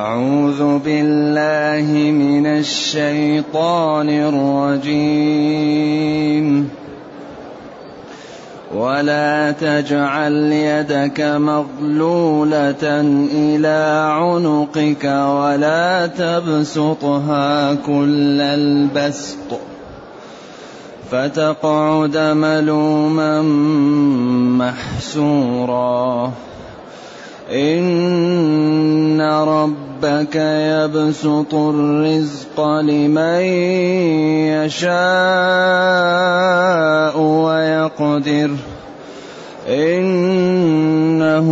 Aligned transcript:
أعوذ 0.00 0.78
بالله 0.78 2.10
من 2.10 2.46
الشيطان 2.46 4.08
الرجيم. 4.80 6.70
ولا 8.74 9.50
تجعل 9.50 10.32
يدك 10.52 11.20
مغلولة 11.20 12.84
إلى 13.32 14.10
عنقك 14.12 15.04
ولا 15.04 16.06
تبسطها 16.06 17.74
كل 17.74 18.40
البسط. 18.40 19.60
فتقعد 21.10 22.16
ملوما 22.16 23.42
محسورا. 24.58 26.32
إن 27.50 29.20
ربك 29.20 30.36
يبسط 30.36 31.54
الرزق 31.54 32.60
لمن 32.80 33.40
يشاء 34.54 34.90
ويقدر 37.20 38.50
إنه 39.68 41.48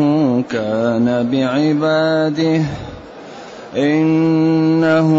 كان 0.50 1.28
بعباده 1.32 2.62
إنه 3.76 5.10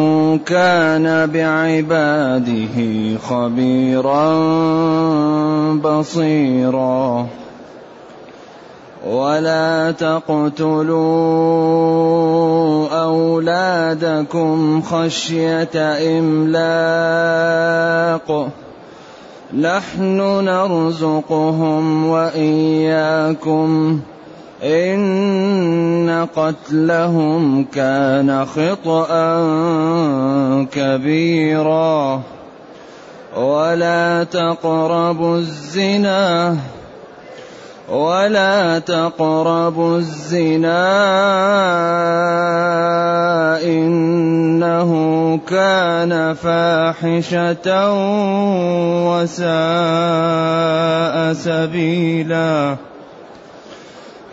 كان 0.46 1.30
بعباده 1.30 2.77
خبيرا 3.18 4.34
بصيرا 5.73 7.27
ولا 9.08 9.91
تقتلوا 9.91 11.03
أولادكم 13.03 14.81
خشية 14.81 15.98
إملاق. 16.20 18.49
نحن 19.59 20.46
نرزقهم 20.46 22.05
وإياكم. 22.05 23.99
إن 24.63 26.27
قتلهم 26.35 27.63
كان 27.63 28.46
خطأ 28.46 29.07
كبيرا. 30.71 32.21
ولا 33.37 34.24
تقربوا 34.24 35.37
الزنا. 35.37 36.57
ولا 37.91 38.79
تقربوا 38.79 39.98
الزنا 39.98 40.85
إنه 43.63 44.91
كان 45.49 46.34
فاحشة 46.34 47.93
وساء 49.09 49.54
سبيلا. 51.34 52.76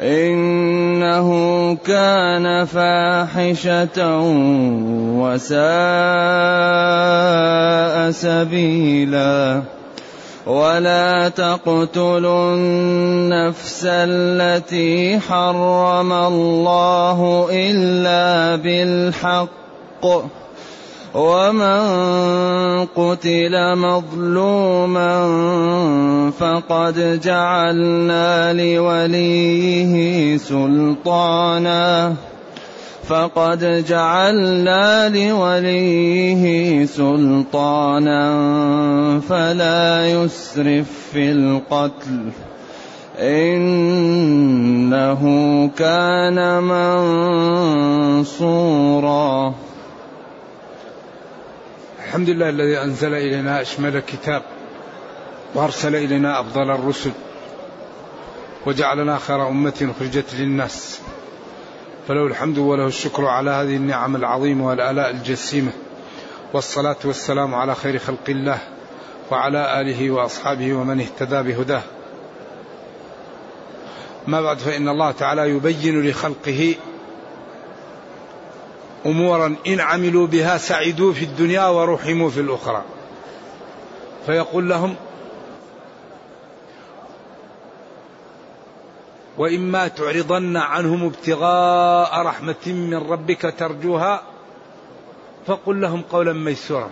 إنه 0.01 1.29
كان 1.75 2.65
فاحشة 2.65 4.21
وساء 5.17 5.57
سبيلا. 8.11 9.76
ولا 10.47 11.29
تقتلوا 11.29 12.55
النفس 12.55 13.83
التي 13.85 15.19
حرم 15.21 16.13
الله 16.13 17.49
إلا 17.51 18.57
بالحق. 18.63 20.07
ومن 21.15 21.81
قتل 22.87 23.77
مظلوما 23.77 25.13
فقد 26.39 27.21
جعلنا 27.25 28.53
لوليه 28.53 30.37
سلطانا. 30.39 32.15
فقد 33.05 33.85
جعلنا 33.89 35.09
لوليه 35.09 36.87
سلطانا 36.87 38.31
فلا 39.29 40.11
يسرف 40.11 40.87
في 41.13 41.33
القتل. 41.33 42.31
إنه 43.19 45.23
كان 45.77 46.63
منصورا. 48.23 49.55
الحمد 52.07 52.31
لله 52.31 52.49
الذي 52.49 52.83
أنزل 52.83 53.15
إلينا 53.15 53.61
أشمل 53.61 53.97
الكتاب 53.97 54.43
وأرسل 55.55 55.97
إلينا 55.97 56.41
أفضل 56.41 56.71
الرسل 56.71 57.11
وجعلنا 58.67 59.19
خير 59.19 59.49
أمة 59.49 59.91
أخرجت 59.97 60.35
للناس. 60.39 61.01
فله 62.09 62.27
الحمد 62.27 62.59
وله 62.59 62.87
الشكر 62.87 63.27
على 63.27 63.51
هذه 63.51 63.77
النعم 63.77 64.17
العظيمة 64.17 64.67
والآلاء 64.67 65.11
الجسيمة. 65.11 65.73
والصلاة 66.53 66.97
والسلام 67.05 67.55
على 67.55 67.75
خير 67.75 67.99
خلق 67.99 68.29
الله 68.29 68.59
وعلى 69.31 69.81
آله 69.81 70.11
وأصحابه 70.11 70.75
ومن 70.75 71.01
اهتدى 71.01 71.43
بهداه. 71.43 71.83
ما 74.27 74.41
بعد 74.41 74.59
فإن 74.59 74.89
الله 74.89 75.11
تعالى 75.11 75.51
يبين 75.51 76.11
لخلقه 76.11 76.75
أمورا 79.07 79.57
إن 79.67 79.81
عملوا 79.81 80.27
بها 80.27 80.59
سعدوا 80.59 81.13
في 81.13 81.25
الدنيا 81.25 81.67
ورحموا 81.67 82.31
في 82.31 82.41
الأخرى. 82.41 82.83
فيقول 84.27 84.69
لهم 84.69 84.95
وإما 89.39 89.89
تعرضن 89.89 90.57
عنهم 90.57 91.05
ابتغاء 91.05 92.23
رحمة 92.23 92.67
من 92.67 92.95
ربك 92.95 93.55
ترجوها 93.59 94.23
فقل 95.47 95.81
لهم 95.81 96.03
قولا 96.03 96.33
ميسورا. 96.33 96.91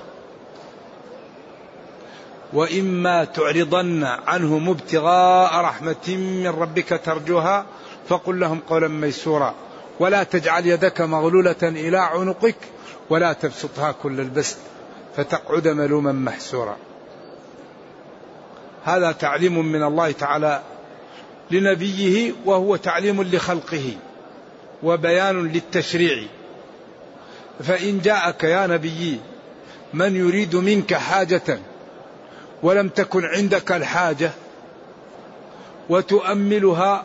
وإما 2.52 3.24
تعرضن 3.24 4.04
عنهم 4.04 4.68
ابتغاء 4.68 5.60
رحمة 5.60 6.08
من 6.08 6.46
ربك 6.46 7.00
ترجوها 7.04 7.66
فقل 8.08 8.40
لهم 8.40 8.60
قولا 8.68 8.88
ميسورا. 8.88 9.54
ولا 10.00 10.22
تجعل 10.22 10.66
يدك 10.66 11.00
مغلولة 11.00 11.62
إلى 11.62 11.98
عنقك 11.98 12.56
ولا 13.10 13.32
تبسطها 13.32 13.92
كل 13.92 14.20
البسط 14.20 14.58
فتقعد 15.16 15.68
ملوما 15.68 16.12
محسورا. 16.12 16.76
هذا 18.84 19.12
تعليم 19.12 19.64
من 19.72 19.82
الله 19.82 20.12
تعالى 20.12 20.62
لنبيه 21.54 22.32
وهو 22.44 22.76
تعليم 22.76 23.22
لخلقه 23.22 23.92
وبيان 24.82 25.48
للتشريع. 25.48 26.22
فإن 27.62 28.00
جاءك 28.00 28.44
يا 28.44 28.66
نبي 28.66 29.20
من 29.94 30.16
يريد 30.16 30.56
منك 30.56 30.94
حاجة 30.94 31.58
ولم 32.62 32.88
تكن 32.88 33.24
عندك 33.24 33.72
الحاجة 33.72 34.30
وتؤملها 35.88 37.04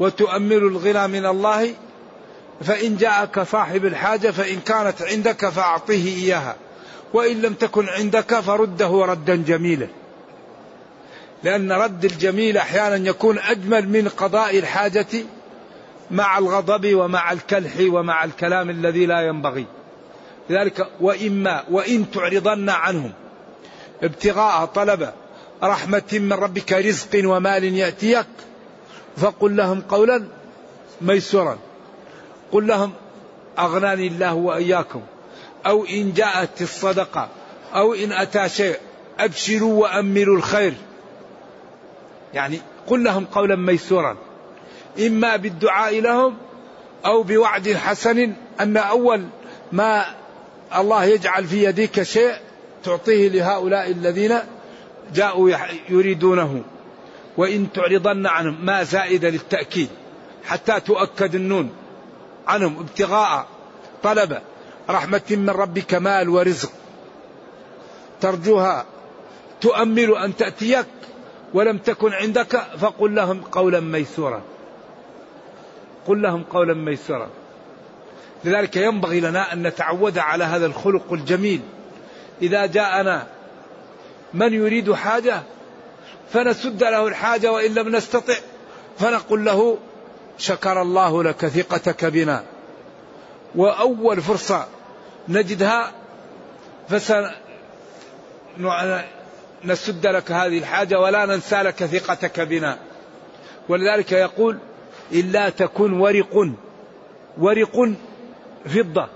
وتؤمل 0.00 0.56
الغنى 0.56 1.08
من 1.08 1.26
الله 1.26 1.74
فإن 2.64 2.96
جاءك 2.96 3.40
صاحب 3.42 3.86
الحاجة 3.86 4.30
فإن 4.30 4.60
كانت 4.60 5.02
عندك 5.02 5.48
فأعطيه 5.48 6.16
إياها 6.16 6.56
وإن 7.14 7.42
لم 7.42 7.54
تكن 7.54 7.88
عندك 7.88 8.40
فرده 8.40 9.04
ردا 9.04 9.36
جميلا. 9.36 9.86
لأن 11.44 11.72
رد 11.72 12.04
الجميل 12.04 12.56
أحيانا 12.56 13.08
يكون 13.08 13.38
أجمل 13.38 13.88
من 13.88 14.08
قضاء 14.08 14.58
الحاجة 14.58 15.06
مع 16.10 16.38
الغضب 16.38 16.94
ومع 16.94 17.32
الكلح 17.32 17.72
ومع 17.80 18.24
الكلام 18.24 18.70
الذي 18.70 19.06
لا 19.06 19.20
ينبغي. 19.20 19.66
لذلك 20.50 20.88
وإما 21.00 21.64
وإن 21.70 22.10
تعرضن 22.10 22.68
عنهم 22.68 23.12
ابتغاء 24.02 24.64
طلب 24.64 25.12
رحمة 25.62 26.02
من 26.12 26.32
ربك 26.32 26.72
رزق 26.72 27.28
ومال 27.28 27.64
يأتيك 27.64 28.26
فقل 29.16 29.56
لهم 29.56 29.80
قولا 29.80 30.24
ميسورا. 31.00 31.58
قل 32.52 32.66
لهم 32.66 32.92
أغناني 33.58 34.06
الله 34.06 34.34
وإياكم 34.34 35.02
أو 35.66 35.84
إن 35.84 36.12
جاءت 36.12 36.62
الصدقة 36.62 37.28
أو 37.74 37.94
إن 37.94 38.12
أتى 38.12 38.48
شيء 38.48 38.76
أبشروا 39.18 39.82
وأملوا 39.82 40.36
الخير. 40.36 40.74
يعني 42.34 42.60
قل 42.86 43.04
لهم 43.04 43.24
قولا 43.24 43.56
ميسورا 43.56 44.16
إما 45.06 45.36
بالدعاء 45.36 46.00
لهم 46.00 46.36
أو 47.06 47.22
بوعد 47.22 47.72
حسن 47.72 48.32
أن 48.60 48.76
أول 48.76 49.24
ما 49.72 50.04
الله 50.76 51.04
يجعل 51.04 51.44
في 51.44 51.64
يديك 51.64 52.02
شيء 52.02 52.34
تعطيه 52.84 53.28
لهؤلاء 53.28 53.90
الذين 53.90 54.38
جاءوا 55.14 55.50
يريدونه. 55.88 56.62
وإن 57.36 57.72
تعرضن 57.72 58.26
عنهم 58.26 58.64
ما 58.64 58.82
زائد 58.82 59.24
للتأكيد 59.24 59.88
حتى 60.44 60.80
تؤكد 60.80 61.34
النون 61.34 61.70
عنهم 62.46 62.78
ابتغاء 62.78 63.46
طلب 64.02 64.38
رحمة 64.90 65.22
من 65.30 65.50
ربك 65.50 65.94
مال 65.94 66.28
ورزق. 66.28 66.70
ترجوها 68.20 68.86
تؤمل 69.60 70.16
أن 70.16 70.36
تأتيك 70.36 70.86
ولم 71.54 71.78
تكن 71.78 72.12
عندك 72.12 72.56
فقل 72.78 73.14
لهم 73.14 73.40
قولا 73.40 73.80
ميسورا. 73.80 74.42
قل 76.06 76.22
لهم 76.22 76.42
قولا 76.42 76.74
ميسورا. 76.74 77.28
لذلك 78.44 78.76
ينبغي 78.76 79.20
لنا 79.20 79.52
أن 79.52 79.66
نتعود 79.66 80.18
على 80.18 80.44
هذا 80.44 80.66
الخلق 80.66 81.12
الجميل. 81.12 81.60
إذا 82.42 82.66
جاءنا 82.66 83.26
من 84.34 84.52
يريد 84.52 84.92
حاجة 84.92 85.42
فنسد 86.32 86.84
له 86.84 87.08
الحاجة 87.08 87.52
وإن 87.52 87.74
لم 87.74 87.96
نستطع 87.96 88.34
فنقول 88.98 89.44
له 89.44 89.78
شكر 90.38 90.82
الله 90.82 91.22
لك 91.22 91.46
ثقتك 91.46 92.04
بنا. 92.04 92.44
وأول 93.54 94.22
فرصة 94.22 94.66
نجدها 95.28 95.92
فسن 96.88 97.30
نسد 99.64 100.06
لك 100.06 100.32
هذه 100.32 100.58
الحاجة 100.58 101.00
ولا 101.00 101.26
ننسى 101.26 101.56
لك 101.56 101.84
ثقتك 101.84 102.40
بنا. 102.40 102.78
ولذلك 103.68 104.12
يقول 104.12 104.58
إلا 105.12 105.48
تكن 105.48 105.92
ورق 105.92 106.50
ورق 107.38 107.92
فضة. 108.66 109.08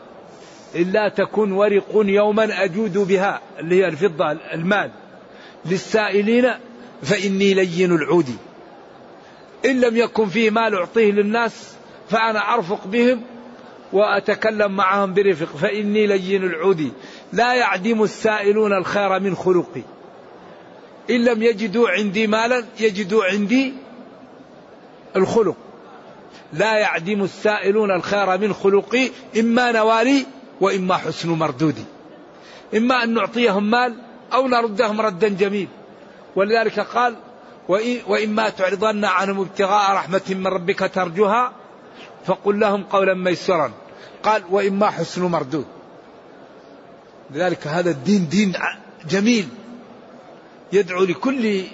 إلا 0.74 1.08
تكن 1.08 1.52
ورق 1.52 1.92
يوما 1.94 2.64
أجود 2.64 2.98
بها 2.98 3.40
اللي 3.58 3.80
هي 3.82 3.88
الفضة 3.88 4.32
المال. 4.32 4.90
للسائلين 5.64 6.50
فإني 7.02 7.54
لين 7.54 7.92
العود. 7.92 8.36
إن 9.64 9.80
لم 9.80 9.96
يكن 9.96 10.28
فيه 10.28 10.50
مال 10.50 10.74
أعطيه 10.74 11.12
للناس 11.12 11.74
فأنا 12.10 12.54
أرفق 12.54 12.86
بهم 12.86 13.22
وأتكلم 13.92 14.76
معهم 14.76 15.14
برفق. 15.14 15.56
فإني 15.56 16.06
لين 16.06 16.44
العود. 16.44 16.92
لا 17.32 17.54
يعدم 17.54 18.02
السائلون 18.02 18.72
الخير 18.72 19.20
من 19.20 19.34
خلقي. 19.34 19.82
إن 21.10 21.24
لم 21.24 21.42
يجدوا 21.42 21.90
عندي 21.90 22.26
مالا 22.26 22.64
يجدوا 22.80 23.24
عندي 23.24 23.74
الخلق. 25.16 25.56
لا 26.52 26.78
يعدم 26.78 27.22
السائلون 27.22 27.90
الخير 27.90 28.38
من 28.38 28.52
خلقي 28.52 29.10
إما 29.40 29.72
نوالي 29.72 30.26
وإما 30.60 30.96
حسن 30.96 31.28
مردودي. 31.28 31.84
إما 32.76 33.02
أن 33.02 33.14
نعطيهم 33.14 33.70
مال 33.70 33.94
أو 34.32 34.48
نردهم 34.48 35.00
ردا 35.00 35.28
جميل. 35.28 35.68
ولذلك 36.36 36.80
قال 36.80 37.16
وإما 38.06 38.48
تعرضن 38.48 39.04
عنهم 39.04 39.40
ابتغاء 39.40 39.92
رحمة 39.92 40.22
من 40.30 40.46
ربك 40.46 40.90
ترجوها 40.94 41.52
فقل 42.26 42.60
لهم 42.60 42.82
قولا 42.82 43.14
ميسرا. 43.14 43.72
قال 44.22 44.42
وإما 44.50 44.90
حسن 44.90 45.22
مردود. 45.22 45.66
لذلك 47.30 47.66
هذا 47.66 47.90
الدين 47.90 48.28
دين 48.28 48.52
جميل. 49.08 49.48
يدعو 50.72 51.04
لكل 51.04 51.64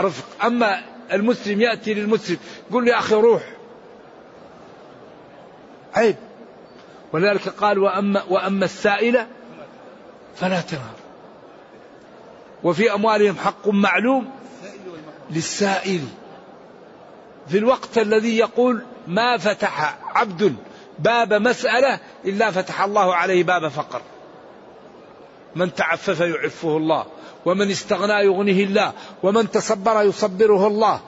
رفق. 0.00 0.44
أما 0.44 0.80
المسلم 1.12 1.60
يأتي 1.60 1.94
للمسلم 1.94 2.38
يقول 2.70 2.84
له 2.84 2.92
يا 2.92 2.98
أخي 2.98 3.14
روح. 3.14 3.42
عيب. 5.94 6.16
ولذلك 7.12 7.48
قال 7.48 7.78
وأما, 7.78 8.22
وأما 8.22 8.64
السائلة 8.64 9.26
فلا 10.36 10.60
تنهر. 10.60 10.94
وفي 12.62 12.94
أموالهم 12.94 13.36
حق 13.36 13.68
معلوم 13.68 14.30
للسائل. 15.30 16.04
في 17.48 17.58
الوقت 17.58 17.98
الذي 17.98 18.38
يقول 18.38 18.82
ما 19.06 19.36
فتح 19.36 19.98
عبد 20.14 20.56
باب 20.98 21.34
مسألة 21.34 22.00
إلا 22.24 22.50
فتح 22.50 22.82
الله 22.82 23.14
عليه 23.14 23.44
باب 23.44 23.68
فقر. 23.68 24.02
من 25.56 25.74
تعفف 25.74 26.20
يعفه 26.20 26.76
الله 26.76 27.06
ومن 27.44 27.70
استغنى 27.70 28.24
يغنيه 28.24 28.64
الله 28.64 28.92
ومن 29.22 29.50
تصبر 29.50 30.02
يصبره 30.02 30.66
الله. 30.66 31.00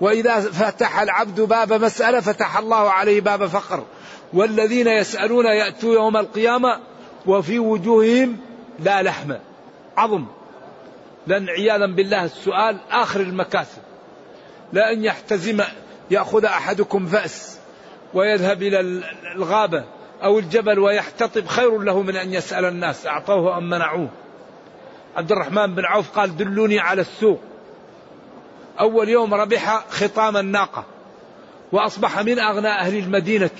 وإذا 0.00 0.40
فتح 0.40 1.00
العبد 1.00 1.40
باب 1.40 1.72
مسألة 1.72 2.20
فتح 2.20 2.58
الله 2.58 2.90
عليه 2.90 3.20
باب 3.20 3.46
فقر. 3.46 3.84
والذين 4.32 4.88
يسألون 4.88 5.46
يأتوا 5.46 5.94
يوم 5.94 6.16
القيامة 6.16 6.80
وفي 7.26 7.58
وجوههم 7.58 8.36
لا 8.78 9.02
لحم. 9.02 9.32
عظم. 9.96 10.26
لأن 11.26 11.48
عياذا 11.48 11.86
بالله 11.86 12.24
السؤال 12.24 12.78
آخر 12.90 13.20
المكاسب. 13.20 13.82
لا 14.72 14.92
أن 14.92 15.04
يحتزم 15.04 15.60
يأخذ 16.10 16.44
أحدكم 16.44 17.06
فأس 17.06 17.58
ويذهب 18.14 18.62
إلى 18.62 18.80
الغابة. 19.36 19.84
أو 20.22 20.38
الجبل 20.38 20.78
ويحتطب 20.78 21.46
خير 21.46 21.78
له 21.78 22.02
من 22.02 22.16
أن 22.16 22.34
يسأل 22.34 22.64
الناس 22.64 23.06
أعطوه 23.06 23.58
أم 23.58 23.70
منعوه؟ 23.70 24.08
عبد 25.16 25.32
الرحمن 25.32 25.74
بن 25.74 25.84
عوف 25.84 26.10
قال 26.10 26.36
دلوني 26.36 26.78
على 26.78 27.00
السوق. 27.00 27.40
أول 28.80 29.08
يوم 29.08 29.34
ربح 29.34 29.84
خطام 29.90 30.36
الناقة 30.36 30.84
وأصبح 31.72 32.18
من 32.18 32.38
أغنى 32.38 32.68
أهل 32.68 32.98
المدينة. 32.98 33.50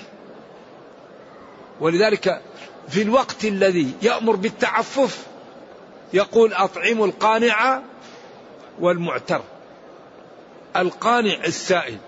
ولذلك 1.81 2.41
في 2.89 3.03
الوقت 3.03 3.45
الذي 3.45 3.93
يأمر 4.03 4.37
بالتعفف 4.37 5.27
يقول 6.13 6.53
أطعموا 6.53 7.07
القانع 7.07 7.81
والمعتر 8.81 9.43
القانع 10.77 11.45
السائل 11.45 11.99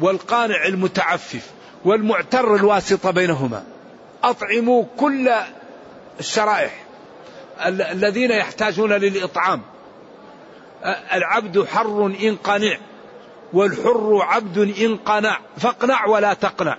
والقانع 0.00 0.66
المتعفف 0.66 1.50
والمعتر 1.84 2.54
الواسطة 2.54 3.10
بينهما. 3.10 3.64
أطعموا 4.24 4.84
كل 4.96 5.30
الشرائح 6.20 6.84
الذين 7.66 8.30
يحتاجون 8.30 8.92
للإطعام. 8.92 9.62
العبد 11.12 11.64
حر 11.64 12.06
إن 12.06 12.36
قنع 12.36 12.78
والحر 13.52 14.18
عبد 14.22 14.58
إن 14.58 14.96
قنع 14.96 15.38
فاقنع 15.56 16.06
ولا 16.06 16.34
تقنع. 16.34 16.76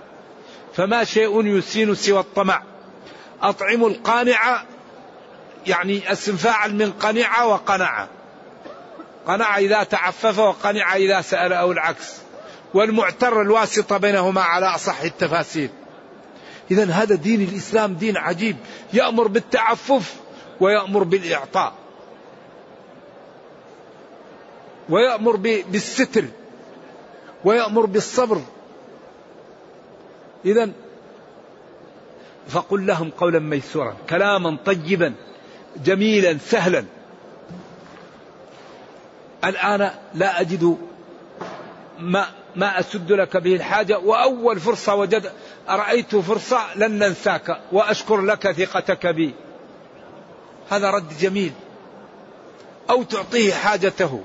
فما 0.74 1.04
شيء 1.04 1.46
يسين 1.46 1.94
سوى 1.94 2.20
الطمع. 2.20 2.62
أطعم 3.42 3.84
القانع 3.84 4.62
يعني 5.66 6.12
اسم 6.12 6.36
فاعل 6.36 6.74
من 6.74 6.92
قنع 6.92 7.42
وقنع. 7.42 8.06
قنع 9.26 9.58
إذا 9.58 9.82
تعفف 9.82 10.38
وقنع 10.38 10.96
إذا 10.96 11.20
سأل 11.20 11.52
أو 11.52 11.72
العكس. 11.72 12.14
والمعتر 12.74 13.42
الواسطة 13.42 13.96
بينهما 13.96 14.42
على 14.42 14.66
أصح 14.66 15.00
التفاسير. 15.00 15.70
إذا 16.70 16.84
هذا 16.84 17.14
دين 17.14 17.42
الإسلام 17.42 17.94
دين 17.94 18.16
عجيب. 18.16 18.56
يأمر 18.92 19.28
بالتعفف 19.28 20.16
ويأمر 20.60 21.02
بالإعطاء. 21.02 21.72
ويأمر 24.88 25.36
بالستر. 25.36 26.24
ويأمر 27.44 27.86
بالصبر. 27.86 28.40
إذا 30.44 30.70
فقل 32.48 32.86
لهم 32.86 33.10
قولا 33.10 33.38
ميسورا 33.38 33.96
كلاما 34.10 34.56
طيبا 34.64 35.14
جميلا 35.84 36.38
سهلا. 36.38 36.84
الآن 39.44 39.90
لا 40.14 40.40
أجد 40.40 40.78
ما 41.98 42.26
ما 42.56 42.80
أسد 42.80 43.12
لك 43.12 43.36
به 43.36 43.54
الحاجة 43.54 43.98
وأول 43.98 44.60
فرصة 44.60 44.94
وجد 44.94 45.32
أرأيت 45.68 46.16
فرصة 46.16 46.74
لن 46.76 46.98
ننساك 46.98 47.60
وأشكر 47.72 48.20
لك 48.20 48.52
ثقتك 48.52 49.06
بي. 49.06 49.34
هذا 50.70 50.90
رد 50.90 51.18
جميل. 51.20 51.52
أو 52.90 53.02
تعطيه 53.02 53.54
حاجته. 53.54 54.22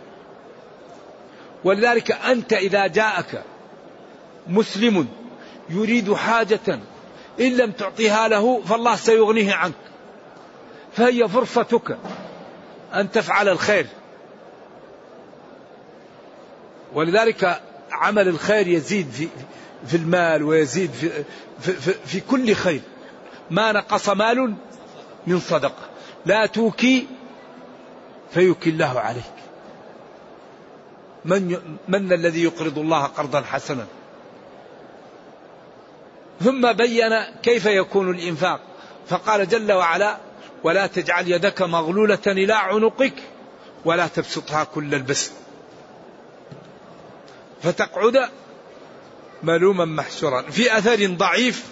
ولذلك 1.63 2.11
أنت 2.11 2.53
إذا 2.53 2.87
جاءك 2.87 3.43
مسلم 4.47 5.07
يريد 5.69 6.13
حاجة 6.13 6.79
إن 7.39 7.57
لم 7.57 7.71
تعطيها 7.71 8.27
له 8.27 8.61
فالله 8.61 8.95
سيغنيه 8.95 9.53
عنك. 9.53 9.73
فهي 10.93 11.27
فرصتك 11.27 11.97
أن 12.93 13.11
تفعل 13.11 13.49
الخير. 13.49 13.87
ولذلك 16.93 17.61
عمل 17.91 18.27
الخير 18.27 18.67
يزيد 18.67 19.09
في 19.11 19.27
في 19.87 19.97
المال 19.97 20.43
ويزيد 20.43 20.91
في 20.91 21.09
في, 21.59 21.73
في, 21.73 21.93
في 22.05 22.19
كل 22.19 22.53
خير. 22.53 22.81
ما 23.51 23.71
نقص 23.71 24.09
مال 24.09 24.55
من 25.27 25.39
صدقه 25.39 25.89
لا 26.25 26.45
توكي 26.45 27.07
فيكي 28.31 28.69
الله 28.69 28.99
عليك. 28.99 29.23
من 31.25 31.59
من 31.87 32.13
الذي 32.13 32.43
يقرض 32.43 32.77
الله 32.77 33.03
قرضا 33.03 33.41
حسنا؟ 33.41 33.85
ثم 36.43 36.71
بين 36.71 37.23
كيف 37.43 37.65
يكون 37.65 38.09
الإنفاق. 38.09 38.59
فقال 39.07 39.47
جل 39.47 39.71
وعلا 39.71 40.17
ولا 40.63 40.87
تجعل 40.87 41.27
يدك 41.27 41.61
مغلولة 41.61 42.19
إلى 42.27 42.53
عنقك 42.53 43.13
ولا 43.85 44.07
تبسطها 44.07 44.63
كل 44.63 44.95
البسط. 44.95 45.31
فتقعد 47.63 48.29
ملوما 49.43 49.85
محسورا 49.85 50.41
في 50.41 50.77
أثر 50.77 51.07
ضعيف 51.07 51.65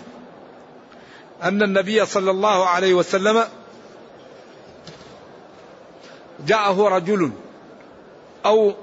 أن 1.44 1.62
النبي 1.64 2.06
صلى 2.06 2.32
الله 2.32 2.68
عليه 2.68 2.94
وسلم 2.94 3.44
جاءه 6.46 6.88
رجل 6.88 7.32
أو 8.46 8.74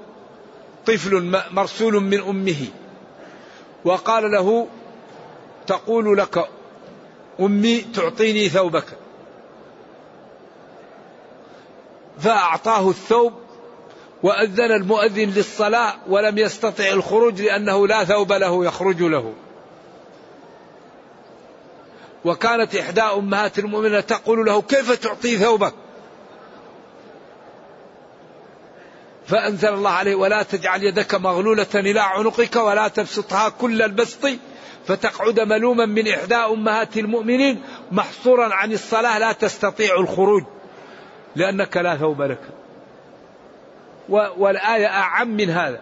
طفل 0.85 1.41
مرسول 1.51 1.93
من 1.93 2.21
أمه 2.21 2.67
وقال 3.85 4.31
له 4.31 4.67
تقول 5.67 6.17
لك 6.17 6.49
أمي 7.39 7.81
تعطيني 7.81 8.49
ثوبك. 8.49 8.85
فأعطاه 12.19 12.89
الثوب 12.89 13.33
وأذن 14.25 14.71
المؤذن 14.71 15.29
للصلاة 15.29 15.93
ولم 16.07 16.37
يستطع 16.37 16.87
الخروج 16.87 17.41
لأنه 17.41 17.87
لا 17.87 18.03
ثوب 18.03 18.33
له 18.33 18.65
يخرج 18.65 19.03
له. 19.03 19.33
وكانت 22.25 22.75
إحدى 22.75 23.01
أمهات 23.01 23.59
المؤمنين 23.59 24.05
تقول 24.05 24.45
له 24.45 24.61
كيف 24.61 24.91
تعطي 24.91 25.37
ثوبك؟ 25.37 25.73
فأنزل 29.27 29.73
الله 29.73 29.89
عليه 29.89 30.15
ولا 30.15 30.43
تجعل 30.43 30.83
يدك 30.83 31.15
مغلولة 31.15 31.75
إلى 31.75 31.99
عنقك 31.99 32.55
ولا 32.55 32.87
تبسطها 32.87 33.49
كل 33.49 33.81
البسط. 33.81 34.27
فتقعد 34.87 35.39
ملوما 35.39 35.85
من 35.85 36.07
إحدى 36.07 36.35
أمهات 36.35 36.97
المؤمنين 36.97 37.63
محصورا 37.91 38.53
عن 38.53 38.71
الصلاة 38.71 39.19
لا 39.19 39.31
تستطيع 39.31 39.99
الخروج 39.99 40.43
لأنك 41.35 41.77
لا 41.77 41.97
ثوب 41.97 42.21
لك. 42.21 42.54
والآية 44.09 44.87
أعم 44.87 45.27
من 45.27 45.49
هذا. 45.49 45.79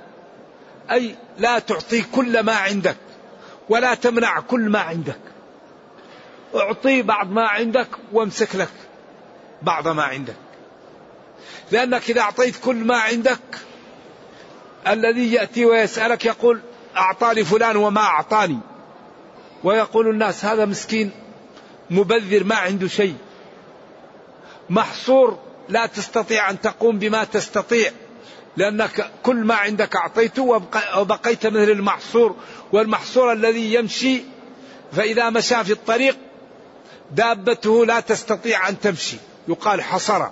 أي 0.91 1.15
لا 1.37 1.59
تعطي 1.59 2.01
كل 2.01 2.39
ما 2.39 2.53
عندك 2.53 2.97
ولا 3.69 3.93
تمنع 3.95 4.39
كل 4.39 4.69
ما 4.69 4.79
عندك. 4.79 5.19
أعطي 6.55 7.01
بعض 7.01 7.31
ما 7.31 7.47
عندك 7.47 7.87
وامسك 8.11 8.55
لك 8.55 8.71
بعض 9.61 9.87
ما 9.87 10.03
عندك. 10.03 10.35
لأنك 11.71 12.09
إذا 12.09 12.21
أعطيت 12.21 12.55
كل 12.57 12.75
ما 12.75 12.97
عندك 12.97 13.39
الذي 14.87 15.33
يأتي 15.33 15.65
ويسألك 15.65 16.25
يقول 16.25 16.61
أعطاني 16.97 17.43
فلان 17.43 17.77
وما 17.77 18.01
أعطاني. 18.01 18.59
ويقول 19.63 20.09
الناس 20.09 20.45
هذا 20.45 20.65
مسكين 20.65 21.11
مبذر 21.89 22.43
ما 22.43 22.55
عنده 22.55 22.87
شيء. 22.87 23.15
محصور 24.69 25.39
لا 25.69 25.85
تستطيع 25.85 26.49
أن 26.49 26.61
تقوم 26.61 26.99
بما 26.99 27.23
تستطيع. 27.23 27.91
لأنك 28.57 29.11
كل 29.23 29.35
ما 29.35 29.55
عندك 29.55 29.95
أعطيته 29.95 30.61
وبقيت 30.97 31.47
مثل 31.47 31.69
المحصور 31.69 32.35
والمحصور 32.71 33.33
الذي 33.33 33.73
يمشي 33.73 34.21
فإذا 34.91 35.29
مشى 35.29 35.63
في 35.63 35.71
الطريق 35.71 36.17
دابته 37.11 37.85
لا 37.85 37.99
تستطيع 37.99 38.69
أن 38.69 38.79
تمشي. 38.79 39.17
يقال 39.47 39.81
حصر. 39.81 40.27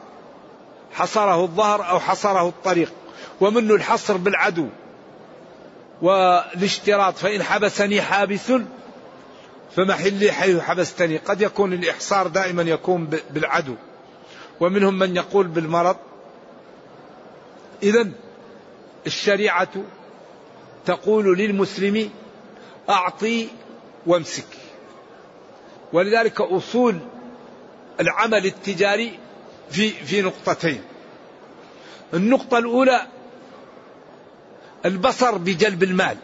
حصره 0.91 1.43
الظهر 1.43 1.89
أو 1.89 1.99
حصره 1.99 2.47
الطريق. 2.47 2.93
ومنه 3.41 3.75
الحصر 3.75 4.17
بالعدو. 4.17 4.67
والاشتراط 6.01 7.17
فإن 7.17 7.43
حبسني 7.43 8.01
حابس 8.01 8.53
فمحلي 9.75 10.31
حيث 10.31 10.59
حبستني. 10.59 11.17
قد 11.17 11.41
يكون 11.41 11.73
الإحصار 11.73 12.27
دائما 12.27 12.61
يكون 12.61 13.05
بالعدو. 13.29 13.75
ومنهم 14.59 14.99
من 14.99 15.15
يقول 15.15 15.47
بالمرض 15.47 15.95
إذا 17.83 18.09
الشريعة 19.07 19.69
تقول 20.85 21.37
للمسلم 21.37 22.09
أعطي 22.89 23.47
وامسك. 24.05 24.47
ولذلك 25.93 26.41
أصول 26.41 26.99
العمل 27.99 28.45
التجاري 28.45 29.19
في 29.71 29.89
في 29.89 30.21
نقطتين. 30.21 30.81
النقطة 32.13 32.57
الأولى 32.57 33.07
البصر 34.85 35.37
بجلب 35.37 35.83
المال. 35.83 36.17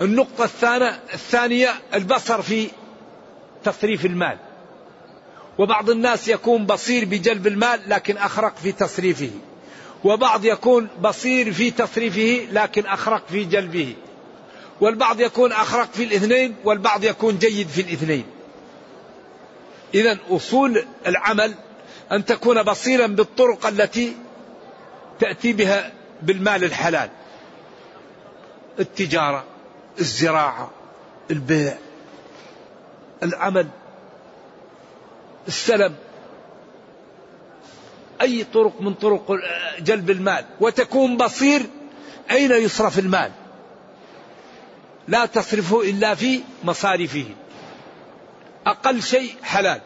النقطة 0.00 0.44
الثانية 1.14 1.70
البصر 1.94 2.42
في 2.42 2.70
تصريف 3.64 4.06
المال. 4.06 4.38
وبعض 5.58 5.90
الناس 5.90 6.28
يكون 6.28 6.66
بصير 6.66 7.04
بجلب 7.04 7.46
المال 7.46 7.80
لكن 7.86 8.16
أخرق 8.16 8.56
في 8.56 8.72
تصريفه. 8.72 9.30
وبعض 10.04 10.44
يكون 10.44 10.88
بصير 11.00 11.52
في 11.52 11.70
تصريفه 11.70 12.48
لكن 12.52 12.86
أخرق 12.86 13.22
في 13.28 13.44
جلبه. 13.44 13.94
والبعض 14.80 15.20
يكون 15.20 15.52
أخرق 15.52 15.92
في 15.92 16.04
الاثنين 16.04 16.54
والبعض 16.64 17.04
يكون 17.04 17.38
جيد 17.38 17.68
في 17.68 17.80
الاثنين. 17.80 18.24
إذا 19.94 20.18
أصول 20.30 20.84
العمل 21.06 21.54
أن 22.12 22.24
تكون 22.24 22.62
بصيرا 22.62 23.06
بالطرق 23.06 23.66
التي 23.66 24.16
تأتي 25.20 25.52
بها 25.52 25.92
بالمال 26.22 26.64
الحلال. 26.64 27.10
التجارة 28.80 29.44
الزراعة 30.00 30.70
البيع 31.30 31.76
العمل. 33.22 33.68
السلم 35.48 35.94
أي 38.22 38.44
طرق 38.44 38.80
من 38.80 38.94
طرق 38.94 39.38
جلب 39.78 40.10
المال. 40.10 40.44
وتكون 40.60 41.16
بصير 41.16 41.62
أين 42.30 42.52
يصرف 42.52 42.98
المال. 42.98 43.30
لا 45.08 45.26
تصرفه 45.26 45.80
إلا 45.82 46.14
في 46.14 46.40
مصارفه 46.64 47.24
أقل 48.66 49.02
شيء 49.02 49.34
حلال. 49.42 49.80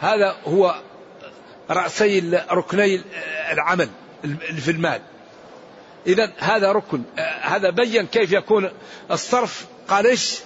هذا 0.00 0.36
هو 0.46 0.74
رأسي 1.70 2.40
ركني 2.50 3.02
العمل 3.50 3.88
في 4.56 4.70
المال. 4.70 5.00
إذا 6.06 6.32
هذا 6.38 6.72
ركن. 6.72 7.02
هذا 7.40 7.70
بين 7.70 8.06
كيف 8.06 8.32
يكون 8.32 8.70
الصرف. 9.10 9.66
قال 9.88 10.06
إيش؟ 10.06 10.40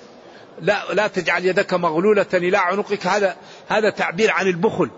لا 0.60 0.92
لا 0.92 1.06
تجعل 1.06 1.44
يدك 1.44 1.74
مغلولة 1.74 2.26
إلى 2.34 2.56
عنقك. 2.56 3.06
هذا 3.06 3.36
هذا 3.68 3.90
تعبير 3.90 4.30
عن 4.30 4.46
البخل. 4.46 4.90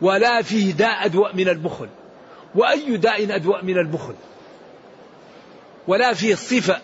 ولا 0.00 0.42
فيه 0.42 0.72
داء 0.72 1.04
أدوأ 1.04 1.34
من 1.34 1.48
البخل. 1.48 1.88
وأي 2.54 2.96
داء 2.96 3.34
أدوأ 3.34 3.62
من 3.62 3.78
البخل؟ 3.78 4.14
ولا 5.88 6.14
فيه 6.14 6.34
صفة 6.34 6.80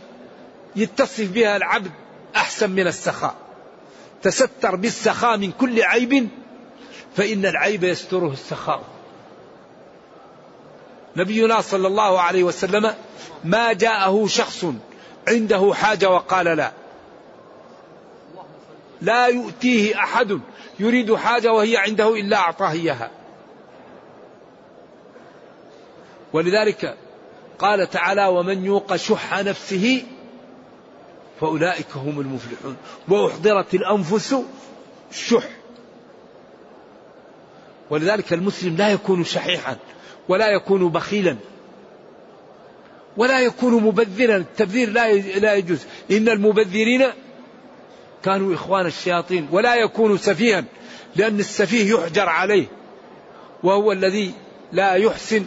يتصف 0.77 1.31
بها 1.31 1.57
العبد 1.57 1.91
أحسن 2.37 2.71
من 2.71 2.87
السخاء. 2.87 3.35
تستر 4.23 4.77
بالسخاء 4.77 5.37
من 5.37 5.53
كل 5.53 5.83
عيب 5.83 6.29
فإن 7.17 7.47
العيب 7.47 7.85
يستره 7.85 8.33
السخاء. 8.33 8.83
نبينا 11.17 11.61
صلى 11.61 11.89
الله 11.89 12.21
عليه 12.21 12.43
وسلم 12.43 12.95
ما 13.45 13.73
جاءه 13.73 14.27
شخص 14.27 14.65
عنده 15.29 15.73
حاجة 15.75 16.11
وقال 16.11 16.47
لا. 16.47 16.82
لا 19.03 19.27
يؤتيه 19.27 19.97
أحد 19.97 20.41
يريد 20.81 21.15
حاجة 21.15 21.53
وهي 21.53 21.77
عنده 21.77 22.15
إلا 22.15 22.37
أعطاه 22.37 22.71
إياها. 22.73 23.11
ولذلك 26.33 26.97
قال 27.59 27.91
تعالى 27.91 28.27
ومن 28.27 28.65
يوق 28.65 28.97
شح 28.97 29.39
نفسه 29.39 30.03
فأولئك 31.41 31.97
هم 31.97 32.21
المفلحون. 32.21 32.77
وأحضرت 33.09 33.75
الأنفس 33.75 34.37
الشح 35.11 35.49
ولذلك 37.91 38.33
المسلم 38.33 38.77
لا 38.77 38.89
يكون 38.89 39.25
شحيحا 39.25 39.77
ولا 40.29 40.49
يكون 40.49 40.89
بخيلا 40.89 41.37
ولا 43.17 43.41
يكون 43.41 43.83
مبذرا. 43.83 44.37
التبذير 44.37 44.91
لا 44.91 45.13
لا 45.15 45.55
يجوز. 45.55 45.87
إن 46.11 46.29
المبذرين 46.29 47.07
كانوا 48.25 48.55
إخوان 48.55 48.87
الشياطين 48.87 49.49
ولا 49.51 49.75
يكون 49.75 50.19
سفيها 50.19 50.65
لأن 51.17 51.41
السفيه 51.41 51.95
يحجر 51.95 52.29
عليه 52.29 52.67
وهو 53.63 53.93
الذي 53.93 54.35
لا 54.73 54.95
يحسن 54.95 55.45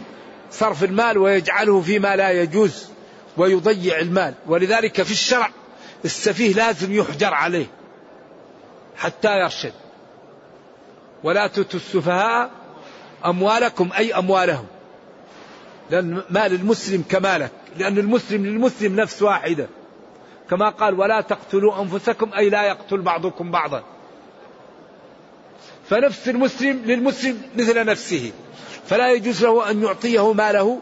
صرف 0.50 0.84
المال 0.84 1.18
ويجعله 1.18 1.80
فيما 1.80 2.16
لا 2.16 2.30
يجوز 2.30 2.88
ويضيع 3.36 3.98
المال. 3.98 4.34
ولذلك 4.46 5.02
في 5.02 5.10
الشرع 5.10 5.50
السفيه 6.04 6.54
لازم 6.54 6.92
يحجر 6.94 7.34
عليه 7.34 7.66
حتى 8.96 9.38
يرشد. 9.38 9.72
ولا 11.24 11.46
تؤتوا 11.46 11.80
السفهاء 11.80 12.50
أموالكم 13.24 13.90
أي 13.98 14.14
أموالهم 14.14 14.66
لأن 15.90 16.22
مال 16.30 16.52
المسلم 16.54 17.04
كمالك 17.10 17.50
لأن 17.78 17.98
المسلم 17.98 18.46
للمسلم 18.46 19.00
نفس 19.00 19.22
واحدة. 19.22 19.68
كما 20.50 20.68
قال 20.68 21.00
ولا 21.00 21.20
تقتلوا 21.20 21.82
أنفسكم 21.82 22.30
أي 22.36 22.50
لا 22.50 22.62
يقتل 22.62 23.00
بعضكم 23.00 23.50
بعضا. 23.50 23.84
فنفس 25.90 26.28
المسلم 26.28 26.82
للمسلم 26.84 27.42
مثل 27.56 27.84
نفسه. 27.84 28.32
فلا 28.86 29.12
يجوز 29.12 29.44
له 29.44 29.70
أن 29.70 29.82
يعطيه 29.82 30.32
ماله 30.32 30.80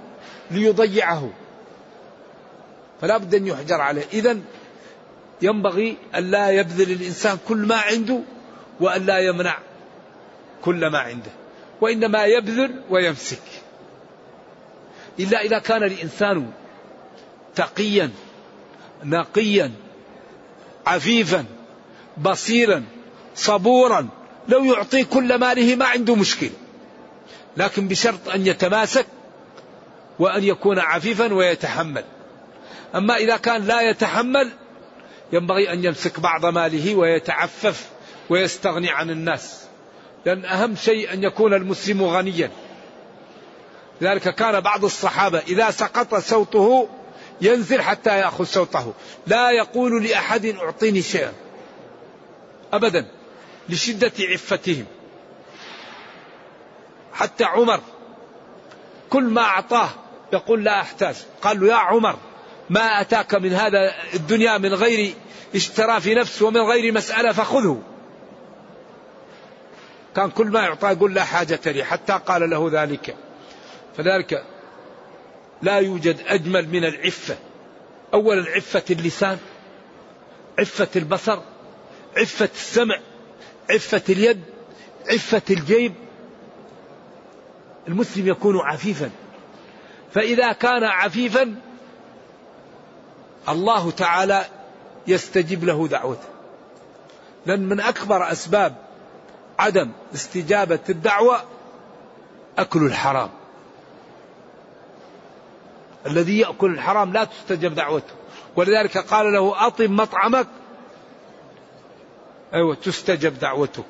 ليضيعه. 0.51 1.31
فلا 3.01 3.17
بد 3.17 3.35
أن 3.35 3.47
يحجر 3.47 3.81
عليه. 3.81 4.05
إذا 4.13 4.39
ينبغي 5.43 5.97
أن 6.15 6.31
لا 6.31 6.51
يبذل 6.51 6.93
الإنسان 6.93 7.39
كل 7.49 7.57
ما 7.57 7.77
عنده 7.77 8.21
وأن 8.81 9.07
لا 9.07 9.19
يمنع 9.19 9.59
كل 10.63 10.87
ما 10.87 10.99
عنده. 10.99 11.31
وإنما 11.81 12.25
يبذل 12.25 12.83
ويمسك. 12.91 13.43
إلا 15.21 15.41
إذا 15.41 15.59
كان 15.59 15.83
الإنسان 15.83 16.51
تقيا 17.55 18.11
نقيا 19.05 19.73
عفيفا 20.87 21.45
بصيرا 22.19 22.85
صبورا 23.35 24.09
لو 24.49 24.65
يعطي 24.65 25.05
كل 25.05 25.39
ماله 25.39 25.77
ما 25.77 25.85
عنده 25.85 26.15
مشكلة. 26.15 26.51
لكن 27.57 27.89
بشرط 27.89 28.29
أن 28.29 28.47
يتماسك 28.47 29.07
وأن 30.19 30.45
يكون 30.45 30.79
عفيفا 30.79 31.35
ويتحمل. 31.35 32.05
أما 32.95 33.17
إذا 33.17 33.37
كان 33.37 33.65
لا 33.65 33.81
يتحمل 33.81 34.51
ينبغي 35.33 35.73
أن 35.73 35.85
يمسك 35.85 36.21
بعض 36.21 36.47
ماله 36.47 36.95
ويتعفف 36.95 37.89
ويستغني 38.31 38.91
عن 38.91 39.11
الناس. 39.11 39.65
لأن 40.27 40.45
أهم 40.45 40.77
شيء 40.77 41.13
أن 41.13 41.23
يكون 41.23 41.55
المسلم 41.55 42.03
غنيا. 42.03 42.51
لذلك 44.01 44.35
كان 44.35 44.61
بعض 44.61 44.85
الصحابة 44.85 45.39
إذا 45.39 45.71
سقط 45.71 46.15
صوته 46.15 46.89
ينزل 47.41 47.83
حتى 47.83 48.19
يأخذ 48.19 48.45
صوته. 48.45 48.95
لا 49.27 49.51
يقول 49.51 50.05
لأحد 50.05 50.47
أعطيني 50.47 51.03
شيئا. 51.03 51.33
أبدا. 52.73 53.07
لشدة 53.69 54.13
عفتهم. 54.21 54.85
حتى 57.13 57.45
عمر. 57.45 57.81
كل 59.11 59.23
ما 59.23 59.43
أعطاه 59.43 59.89
يقول 60.33 60.65
لا 60.65 60.81
أحتاج. 60.81 61.15
قال 61.43 61.61
له 61.61 61.67
يا 61.67 61.75
عمر 61.75 62.17
ما 62.71 63.01
أتاك 63.01 63.35
من 63.35 63.53
هذا 63.53 63.95
الدنيا 64.15 64.59
من 64.59 64.75
غير 64.75 65.15
اشتراف 65.55 66.07
نفس 66.07 66.43
ومن 66.43 66.61
غير 66.61 66.93
مسألة 66.93 67.33
فخذه. 67.33 67.83
كان 70.17 70.31
كل 70.31 70.47
ما 70.47 70.61
يعطى 70.61 70.89
يقول 70.89 71.15
لا 71.15 71.25
حاجة 71.25 71.61
لي. 71.67 71.85
حتى 71.85 72.21
قال 72.27 72.51
له 72.51 72.71
ذلك. 72.73 73.17
فذلك 73.97 74.45
لا 75.65 75.79
يوجد 75.79 76.21
أجمل 76.27 76.69
من 76.69 76.85
العفة. 76.85 77.37
أولا 78.15 78.51
عفة 78.51 78.83
اللسان 78.91 79.39
عفة 80.59 80.89
البصر 80.97 81.39
عفة 82.17 82.49
السمع 82.55 83.01
عفة 83.71 84.03
اليد 84.09 84.41
عفة 85.11 85.43
الجيب. 85.51 85.95
المسلم 87.89 88.29
يكون 88.29 88.61
عفيفا. 88.61 89.11
فإذا 90.13 90.53
كان 90.53 90.85
عفيفا 90.85 91.55
الله 93.49 93.91
تعالى 93.91 94.47
يستجيب 95.07 95.65
له 95.65 95.89
دعوته. 95.89 96.29
لأن 97.47 97.69
من 97.69 97.81
أكبر 97.81 98.33
أسباب 98.33 98.75
عدم 99.59 99.91
استجابة 100.15 100.79
الدعوة 100.89 101.45
أكل 102.59 102.87
الحرام. 102.87 103.31
الذي 106.07 106.39
يأكل 106.39 106.71
الحرام 106.71 107.13
لا 107.13 107.25
تستجب 107.25 107.75
دعوته. 107.75 108.15
ولذلك 108.57 108.99
قال 108.99 109.33
له 109.33 109.67
أطم 109.67 109.97
مطعمك. 109.97 110.47
أيوة 112.55 112.75
تستجب 112.75 113.39
دعوتك. 113.39 113.85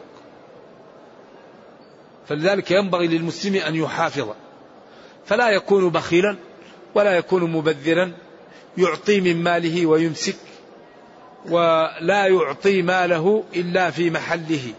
فلذلك 2.28 2.70
ينبغي 2.70 3.06
للمسلم 3.06 3.56
أن 3.56 3.74
يحافظ. 3.74 4.28
فلا 5.26 5.50
يكون 5.50 5.88
بخيلا 5.88 6.36
ولا 6.94 7.16
يكون 7.16 7.52
مبذرا. 7.52 8.12
يعطي 8.78 9.20
من 9.20 9.42
ماله 9.42 9.86
ويمسك. 9.86 10.36
ولا 11.48 12.26
يعطي 12.26 12.82
ماله 12.82 13.44
إلا 13.56 13.90
في 13.90 14.10
محله. 14.10 14.72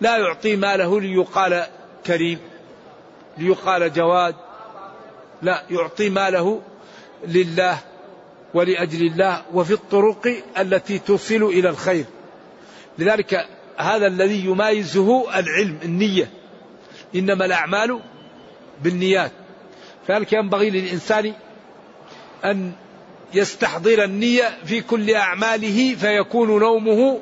لا 0.00 0.16
يعطي 0.16 0.56
ماله 0.56 1.00
ليقال 1.00 1.66
كريم 2.06 2.38
ليقال 3.38 3.92
جواد. 3.92 4.34
لا 5.42 5.62
يعطي 5.70 6.10
ماله 6.10 6.62
لله 7.26 7.78
ولأجل 8.54 9.06
الله 9.06 9.42
وفي 9.54 9.72
الطرق 9.72 10.42
التي 10.58 10.98
توصل 10.98 11.42
إلى 11.42 11.68
الخير. 11.68 12.04
لذلك 12.98 13.46
هذا 13.76 14.06
الذي 14.06 14.44
يمايزه 14.44 15.38
العلم 15.38 15.78
النية. 15.84 16.30
إنما 17.14 17.44
الأعمال 17.44 18.00
بالنيات. 18.82 19.32
فذلك 20.08 20.32
ينبغي 20.32 20.70
للإنسان 20.70 21.32
أن 22.44 22.72
يستحضر 23.34 24.04
النية 24.04 24.58
في 24.64 24.80
كل 24.80 25.10
أعماله 25.14 25.94
فيكون 25.94 26.60
نومه 26.60 27.20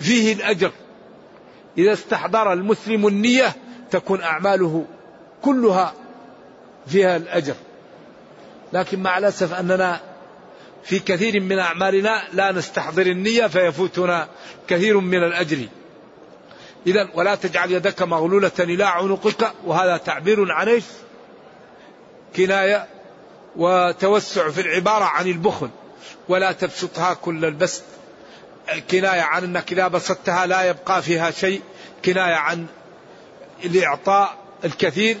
فيه 0.00 0.32
الأجر. 0.32 0.70
إذا 1.78 1.92
استحضر 1.92 2.52
المسلم 2.52 3.06
النية 3.06 3.56
تكون 3.90 4.20
أعماله 4.20 4.84
كلها 5.42 5.94
فيها 6.86 7.16
الأجر. 7.16 7.54
لكن 8.72 9.02
مع 9.02 9.18
الأسف 9.18 9.54
أننا 9.54 10.00
في 10.84 10.98
كثير 10.98 11.40
من 11.40 11.58
أعمالنا 11.58 12.22
لا 12.32 12.52
نستحضر 12.52 13.06
النية 13.06 13.46
فيفوتنا 13.46 14.28
كثير 14.68 15.00
من 15.00 15.24
الأجر. 15.24 15.66
إذا 16.86 17.08
ولا 17.14 17.34
تجعل 17.34 17.72
يدك 17.72 18.02
مغلولة 18.02 18.50
إلى 18.58 18.84
عنقك 18.84 19.52
وهذا 19.64 19.96
تعبير 19.96 20.52
عن 20.52 20.82
كناية 22.36 22.86
وتوسع 23.56 24.50
في 24.50 24.60
العبارة 24.60 25.04
عن 25.04 25.26
البخل. 25.26 25.70
ولا 26.28 26.52
تبسطها 26.52 27.14
كل 27.14 27.44
البسط. 27.44 27.82
كناية 28.90 29.20
عن 29.20 29.44
أنك 29.44 29.72
إذا 29.72 29.88
بسطتها 29.88 30.46
لا 30.46 30.62
يبقى 30.62 31.02
فيها 31.02 31.30
شيء. 31.30 31.62
كناية 32.04 32.34
عن 32.34 32.66
الإعطاء 33.64 34.36
الكثير. 34.64 35.16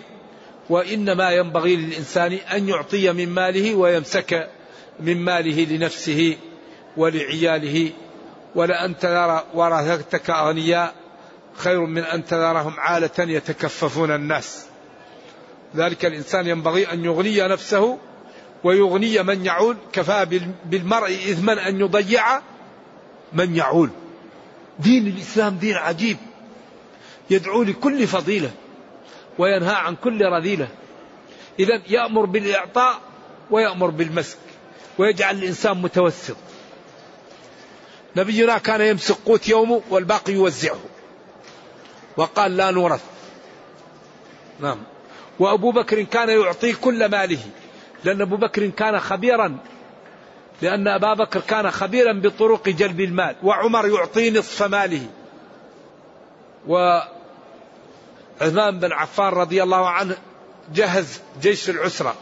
وإنما 0.70 1.30
ينبغي 1.30 1.76
للإنسان 1.76 2.32
أن 2.32 2.68
يعطي 2.68 3.12
من 3.12 3.28
ماله 3.28 3.74
ويمسك 3.74 4.50
من 5.00 5.24
ماله 5.24 5.64
لنفسه 5.64 6.36
ولعياله. 6.96 7.90
ولأن 8.54 8.98
ترى 8.98 9.44
ورثتك 9.54 10.30
أغنياء. 10.30 10.94
خير 11.56 11.80
من 11.80 12.02
أن 12.02 12.24
تذرهم 12.24 12.74
عالة 12.78 13.10
يتكففون 13.18 14.10
الناس. 14.10 14.66
ذلك 15.76 16.04
الإنسان 16.04 16.46
ينبغي 16.46 16.92
أن 16.92 17.04
يغني 17.04 17.40
نفسه 17.40 17.98
ويغني 18.64 19.22
من 19.22 19.46
يعول. 19.46 19.76
كفى 19.92 20.40
بالمرء 20.64 21.10
إثما 21.10 21.68
أن 21.68 21.80
يضيع 21.80 22.40
من 23.32 23.56
يعول. 23.56 23.90
دين 24.78 25.06
الإسلام 25.06 25.56
دين 25.56 25.74
عجيب. 25.74 26.16
يدعو 27.30 27.62
لكل 27.62 28.06
فضيلة. 28.06 28.50
وينهى 29.38 29.74
عن 29.74 29.96
كل 29.96 30.24
رذيلة. 30.24 30.68
إذا 31.60 31.82
يأمر 31.88 32.24
بالإعطاء 32.24 33.00
ويأمر 33.50 33.90
بالمسك 33.90 34.38
ويجعل 34.98 35.38
الإنسان 35.38 35.82
متوسط. 35.82 36.36
نبينا 38.16 38.58
كان 38.58 38.80
يمسك 38.80 39.16
قوت 39.26 39.48
يومه 39.48 39.82
والباقي 39.90 40.32
يوزعه. 40.32 40.80
وقال 42.16 42.56
لا 42.56 42.70
نورث. 42.70 43.04
نعم. 44.60 44.78
وأبو 45.38 45.70
بكر 45.70 46.02
كان 46.02 46.28
يعطي 46.28 46.72
كل 46.72 47.10
ماله 47.10 47.40
لأن 48.04 48.20
أبو 48.20 48.36
بكر 48.36 48.66
كان 48.66 49.00
خبيرا. 49.00 49.58
لأن 50.62 50.88
أبا 50.88 51.14
بكر 51.14 51.40
كان 51.40 51.70
خبيرا 51.70 52.12
بطرق 52.12 52.68
جلب 52.68 53.00
المال 53.00 53.36
وعمر 53.42 53.86
يعطي 53.88 54.30
نصف 54.30 54.62
ماله. 54.62 55.06
وعثمان 58.40 58.78
بن 58.78 58.92
عفان 58.92 59.28
رضي 59.28 59.62
الله 59.62 59.88
عنه 59.88 60.16
جهز 60.74 61.20
جيش 61.42 61.70
العسرة. 61.70 62.14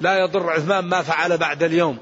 لا 0.00 0.18
يضر 0.18 0.50
عثمان 0.50 0.84
ما 0.84 1.02
فعل 1.02 1.38
بعد 1.38 1.62
اليوم. 1.62 1.98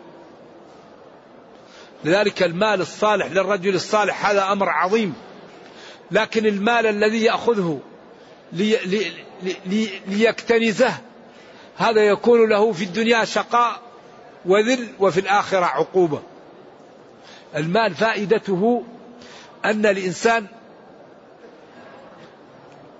لذلك 2.05 2.42
المال 2.42 2.81
الصالح 2.81 3.27
للرجل 3.27 3.75
الصالح 3.75 4.27
هذا 4.27 4.53
أمر 4.53 4.68
عظيم. 4.68 5.14
لكن 6.11 6.47
المال 6.47 6.87
الذي 6.87 7.25
يأخذه 7.25 7.81
لي 8.53 8.77
لي 8.87 9.12
لي 9.66 9.88
ليكتنزه 10.07 10.94
هذا 11.77 12.01
يكون 12.01 12.49
له 12.49 12.73
في 12.73 12.85
الدنيا 12.85 13.25
شقاء 13.25 13.81
وذل 14.47 14.88
وفي 14.99 15.21
الآخرة 15.21 15.64
عقوبة. 15.64 16.23
المال 17.57 17.94
فائدته 17.94 18.85
أن 19.64 19.87
الإنسان 19.87 20.47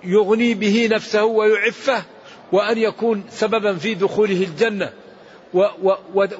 يغني 0.03 0.53
به 0.53 0.89
نفسه 0.91 1.23
ويعفه 1.23 2.03
وأن 2.51 2.77
يكون 2.77 3.23
سببا 3.29 3.75
في 3.75 3.95
دخوله 3.95 4.43
الجنة 4.43 4.93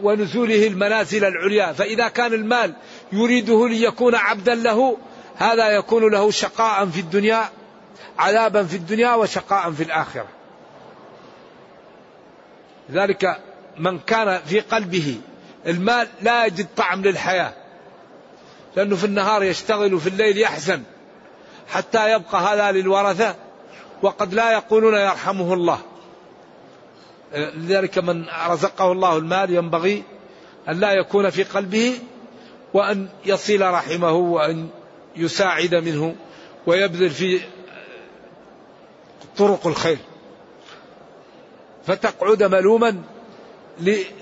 ونزوله 0.04 0.68
المنازل 0.68 1.26
العليا. 1.26 1.74
فإذا 1.74 2.08
كان 2.08 2.34
المال 2.34 2.74
يريده 3.12 3.68
ليكون 3.68 4.16
عبدا 4.16 4.56
له 4.56 4.98
هذا 5.36 5.70
يكون 5.70 6.12
له 6.12 6.32
شقاء 6.32 6.86
في 6.86 7.00
الدنيا 7.00 7.50
عذابا 8.20 8.64
في 8.64 8.76
الدنيا 8.76 9.14
وشقاء 9.14 9.72
في 9.72 9.84
الآخرة. 9.84 10.28
ذلك 12.92 13.40
من 13.78 14.00
كان 14.00 14.40
في 14.46 14.60
قلبه 14.60 15.18
المال 15.68 16.08
لا 16.22 16.46
يجد 16.46 16.68
طعم 16.78 17.02
للحياة 17.02 17.54
لأنه 18.76 18.96
في 18.96 19.04
النهار 19.04 19.44
يشتغل 19.44 19.94
وفي 19.94 20.10
الليل 20.10 20.38
يحزن 20.38 20.84
حتى 21.68 22.12
يبقى 22.12 22.42
هذا 22.42 22.72
للورثة 22.72 23.36
وقد 24.02 24.34
لا 24.34 24.52
يقولون 24.52 24.94
يرحمه 24.94 25.54
الله. 25.54 25.80
لذلك 27.34 27.98
من 27.98 28.26
رزقه 28.48 28.92
الله 28.92 29.18
المال 29.18 29.54
ينبغي 29.54 30.04
أن 30.70 30.80
لا 30.80 30.92
يكون 30.92 31.30
في 31.30 31.44
قلبه 31.44 32.00
وأن 32.74 33.10
يصل 33.26 33.62
رحمه 33.62 34.12
وأن 34.12 34.70
يساعد 35.16 35.76
منه 35.76 36.16
ويبذل 36.68 37.10
في 37.10 37.40
طرق 39.38 39.68
الخير. 39.68 39.98
فتقعد 41.88 42.44
ملوما 42.44 43.02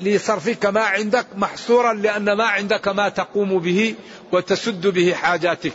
لصرفك 0.01 0.65
ما 0.65 0.81
عندك 0.81 1.25
محصورا 1.35 1.93
لأن 1.93 2.33
ما 2.33 2.45
عندك 2.45 2.87
ما 2.87 3.09
تقوم 3.09 3.59
به 3.59 3.95
وتسد 4.31 4.87
به 4.87 5.13
حاجاتك. 5.13 5.73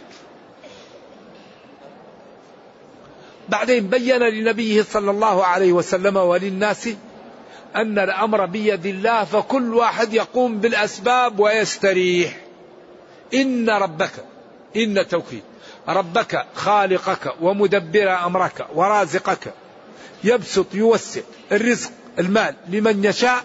بعدين 3.49 3.87
بين 3.87 4.23
لنبيه 4.23 4.83
صلى 4.83 5.11
الله 5.11 5.45
عليه 5.45 5.73
وسلم 5.73 6.17
وللناس 6.17 6.89
أن 7.77 7.99
الأمر 7.99 8.47
بيد 8.47 8.87
الله 8.87 9.25
فكل 9.25 9.75
واحد 9.75 10.15
يقوم 10.15 10.59
بالأسباب 10.59 11.41
ويستريح. 11.41 12.37
إن 13.35 13.71
ربك 13.71 14.13
إن 14.77 15.09
توكيد. 15.09 15.43
ربك 15.89 16.47
خالقك 16.55 17.35
ومدبر 17.41 18.27
أمرك 18.27 18.67
ورازقك. 18.75 19.55
يبسط 20.25 20.75
يوسع 20.75 21.21
الرزق 21.53 21.91
المال 22.19 22.55
لمن 22.69 23.05
يشاء 23.05 23.45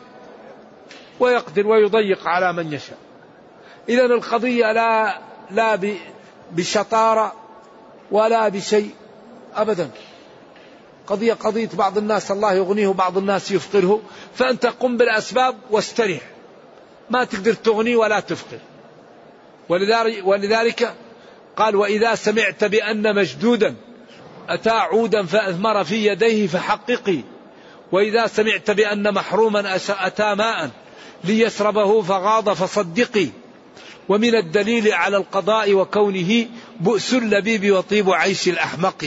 ويقدر 1.20 1.68
ويضيق 1.68 2.28
على 2.28 2.54
من 2.54 2.74
يشاء. 2.74 2.98
إذا 3.90 4.06
القضية 4.06 4.72
لا 4.72 5.20
لا 5.52 5.80
بشطارة 6.52 7.34
ولا 8.12 8.50
بشيء. 8.50 8.92
أبدا. 9.58 9.89
قضية 11.08 11.34
قضية 11.34 11.70
بعض 11.74 11.98
الناس 11.98 12.32
الله 12.32 12.54
يغنيه 12.54 12.88
وبعض 12.88 13.17
الناس 13.17 13.52
يفقره 13.52 14.02
فأنت 14.36 14.65
قم 14.65 14.98
بالأسباب 14.98 15.56
واستريح. 15.72 16.22
ما 17.10 17.24
تقدر 17.24 17.54
تغني 17.54 17.96
ولا 17.96 18.20
تفقر 18.20 18.60
ولذلك, 20.24 20.93
قال 21.58 21.76
وإذا 21.76 22.15
سمعت 22.15 22.63
بأن 22.63 23.15
مجدودا 23.15 23.76
أتى 24.50 24.70
عودا 24.70 25.26
فأثمر 25.26 25.84
في 25.84 26.08
يديه 26.08 26.48
فحققي. 26.48 27.20
وإذا 27.91 28.28
سمعت 28.28 28.72
بأن 28.72 29.13
محروما 29.13 29.76
أتى 29.89 30.36
ماء 30.36 30.70
ليشربه 31.24 32.02
فغاض 32.02 32.50
فصدقي. 32.50 33.28
ومن 34.10 34.36
الدليل 34.36 34.93
على 34.93 35.17
القضاء 35.17 35.74
وكونه 35.74 36.46
بؤس 36.80 37.13
اللبيب 37.13 37.72
وطيب 37.72 38.10
عيش 38.10 38.48
الأحمق. 38.48 39.06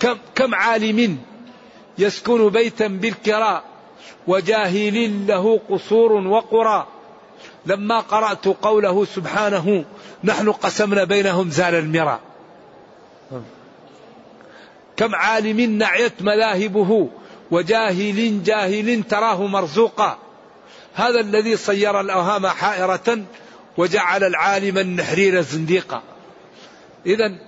كم, 0.00 0.18
كم 0.34 0.54
عالم 0.54 1.18
يسكن 1.98 2.48
بيتا 2.48 2.86
بالكراء 2.86 3.64
وجاهل 4.26 5.26
له 5.26 5.60
قصور 5.70 6.12
وقرى. 6.12 6.86
لما 7.66 8.00
قرأت 8.00 8.46
قوله 8.46 9.04
سبحانه 9.04 9.84
نحن 10.24 10.52
قسمنا 10.52 11.04
بينهم 11.04 11.50
زال 11.50 11.74
المراء 11.74 12.20
كم 14.96 15.14
عالم 15.14 15.60
نعيت 15.60 16.22
مذاهبه 16.22 17.08
وجاهل 17.50 18.42
جاهل 18.42 19.02
تراه 19.02 19.46
مرزوقا. 19.46 20.18
هذا 20.94 21.20
الذي 21.20 21.56
صير 21.56 22.00
الأوهام 22.00 22.46
حائرة 22.46 23.24
وجعل 23.76 24.24
العالم 24.24 24.78
النحرير 24.78 25.40
زنديقا. 25.40 26.02
إذا 27.06 27.38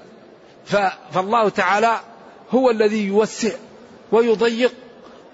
فالله 0.65 1.49
تعالى 1.49 2.01
هو 2.51 2.71
الذي 2.71 3.07
يوسع 3.07 3.53
ويضيق 4.13 4.73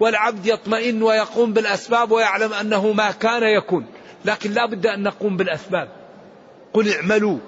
والعبد 0.00 0.46
يطمئن 0.46 1.02
ويقوم 1.02 1.52
بالأسباب 1.52 2.10
ويعلم 2.10 2.52
أنه 2.52 2.92
ما 2.92 3.10
كان 3.10 3.42
يكون. 3.42 3.86
لكن 4.24 4.52
لا 4.52 4.66
بد 4.66 4.86
أن 4.86 5.02
نقوم 5.02 5.36
بالأسباب. 5.36 5.88
قل 6.72 6.92
اعملوا. 6.92 7.38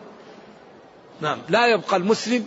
نعم. 1.21 1.39
لا 1.49 1.67
يبقى 1.67 1.97
المسلم 1.97 2.45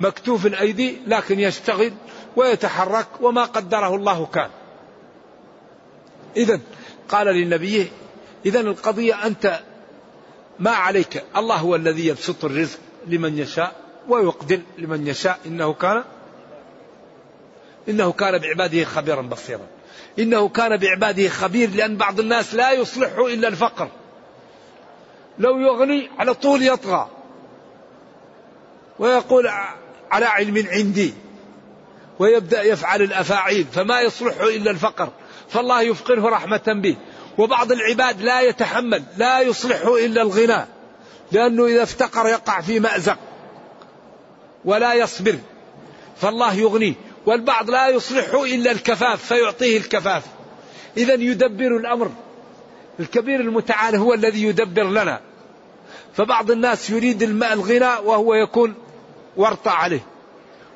مكتوف 0.00 0.46
الأيدي 0.46 0.98
لكن 1.06 1.40
يشتغل 1.40 1.92
ويتحرك 2.36 3.06
وما 3.20 3.44
قدره 3.44 3.94
الله 3.94 4.26
كان. 4.26 4.50
إذا 6.36 6.60
قال 7.08 7.26
للنبي 7.26 7.90
إذا 8.46 8.60
القضية 8.60 9.26
أنت 9.26 9.60
ما 10.58 10.70
عليك. 10.70 11.24
الله 11.36 11.56
هو 11.56 11.74
الذي 11.74 12.06
يبسط 12.06 12.44
الرزق 12.44 12.78
لمن 13.06 13.38
يشاء. 13.38 13.85
ويقدر 14.08 14.60
لمن 14.78 15.06
يشاء. 15.06 15.40
إنه 15.46 15.72
كان 15.72 16.04
إنه 17.88 18.12
كان 18.12 18.38
بعباده 18.38 18.84
خبيرا 18.84 19.22
بصيرا. 19.22 19.66
إنه 20.18 20.48
كان 20.48 20.76
بعباده 20.76 21.28
خبير 21.28 21.70
لأن 21.70 21.96
بعض 21.96 22.20
الناس 22.20 22.54
لا 22.54 22.72
يصلحه 22.72 23.26
إلا 23.26 23.48
الفقر. 23.48 23.88
لو 25.38 25.58
يغني 25.58 26.10
على 26.18 26.34
طول 26.34 26.62
يطغى. 26.62 27.08
ويقول 28.98 29.46
على 30.10 30.26
علم 30.26 30.66
عندي. 30.70 31.14
ويبدأ 32.18 32.62
يفعل 32.62 33.02
الأفاعيل 33.02 33.66
فما 33.72 34.00
يصلحه 34.00 34.48
إلا 34.48 34.70
الفقر. 34.70 35.08
فالله 35.48 35.82
يفقره 35.82 36.28
رحمة 36.28 36.64
به. 36.66 36.96
وبعض 37.38 37.72
العباد 37.72 38.22
لا 38.22 38.40
يتحمل 38.40 39.02
لا 39.16 39.40
يصلحه 39.40 39.96
إلا 39.96 40.22
الغنى 40.22 40.66
لأنه 41.32 41.66
إذا 41.66 41.82
افتقر 41.82 42.28
يقع 42.28 42.60
في 42.60 42.80
مأزق. 42.80 43.18
ولا 44.66 44.94
يصبر. 44.94 45.38
فالله 46.16 46.54
يغنيه. 46.54 46.94
والبعض 47.26 47.70
لا 47.70 47.88
يصلحه 47.88 48.44
إلا 48.44 48.70
الكفاف 48.70 49.24
فيعطيه 49.24 49.78
الكفاف. 49.78 50.22
إذا 50.96 51.14
يدبر 51.14 51.76
الأمر. 51.76 52.10
الكبير 53.00 53.40
المتعال 53.40 53.96
هو 53.96 54.14
الذي 54.14 54.42
يدبر 54.42 54.84
لنا. 54.84 55.20
فبعض 56.16 56.50
الناس 56.50 56.90
يريد 56.90 57.22
الماء 57.22 57.52
الغنى 57.52 58.06
وهو 58.08 58.34
يكون 58.34 58.74
ورطة 59.36 59.70
عليه. 59.70 60.06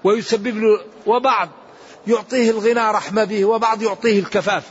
ويسبب 0.04 0.56
له 0.58 0.80
وبعض 1.06 1.48
يعطيه 2.06 2.50
الغنى 2.50 2.90
رحمة 2.90 3.24
به 3.24 3.44
وبعض 3.44 3.82
يعطيه 3.82 4.18
الكفاف. 4.18 4.64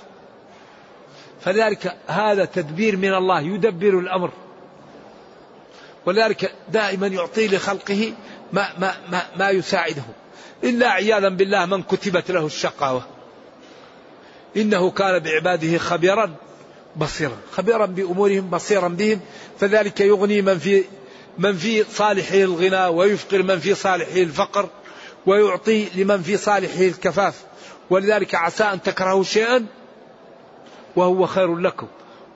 فلذلك 1.42 1.96
هذا 2.08 2.46
تدبير 2.46 2.98
من 2.98 3.14
الله 3.14 3.42
يدبر 3.42 4.00
الأمر. 4.00 4.32
ولذلك 6.06 6.54
دائما 6.70 7.08
يعطي 7.08 7.48
لخلقه 7.48 8.14
ما, 8.54 8.70
ما, 8.80 8.94
ما, 9.12 9.22
ما 9.38 9.50
يساعده. 9.50 10.04
إلا 10.64 10.90
عياذا 10.90 11.30
بالله 11.30 11.66
من 11.66 11.84
كتبت 11.84 12.32
له 12.32 12.46
الشقاوة. 12.46 13.04
إنه 14.58 14.92
كان 14.92 15.20
بعباده 15.20 15.78
خبيرا 15.78 16.36
بصيرا. 16.96 17.38
خبيرا 17.52 17.86
بأمورهم 17.86 18.50
بصيرا 18.50 18.88
بهم. 18.88 19.20
فذلك 19.60 20.00
يغني 20.00 20.42
من 20.42 20.60
في 20.60 20.84
من 21.38 21.54
في 21.54 21.84
صالحه 21.84 22.36
الغنى 22.36 22.86
ويفقر 22.86 23.44
من 23.44 23.60
في 23.60 23.76
صالحه 23.76 24.18
الفقر 24.18 24.70
ويعطي 25.26 25.88
لمن 25.96 26.22
في 26.22 26.38
صالحه 26.38 26.82
الكفاف. 26.82 27.44
ولذلك 27.90 28.36
عسى 28.36 28.64
أن 28.64 28.82
تكرهوا 28.82 29.24
شيئا 29.24 29.66
وهو 30.96 31.26
خير 31.26 31.56
لكم. 31.56 31.88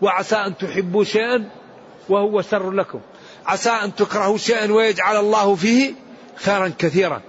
وعسى 0.01 0.35
أن 0.35 0.57
تحبوا 0.57 1.03
شيئا 1.03 1.49
وهو 2.09 2.41
شر 2.41 2.71
لكم. 2.71 2.99
عسى 3.45 3.69
أن 3.69 3.95
تكرهوا 3.95 4.37
شيئا 4.37 4.71
ويجعل 4.71 5.15
الله 5.15 5.55
فيه 5.55 6.02
خيرا 6.35 6.73
كثيرا. 6.79 7.21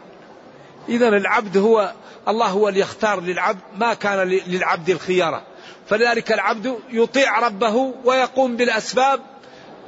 إذا 0.88 1.08
العبد 1.08 1.56
هو 1.56 1.92
الله 2.28 2.46
هو 2.46 2.68
اللي 2.68 2.80
يختار 2.80 3.20
للعبد 3.20 3.60
ما 3.78 3.94
كان 3.94 4.28
للعبد 4.28 4.90
الخيارة. 4.90 5.42
فلذلك 5.88 6.32
العبد 6.32 6.78
يطيع 6.90 7.38
ربه 7.38 7.94
ويقوم 8.04 8.56
بالأسباب 8.56 9.20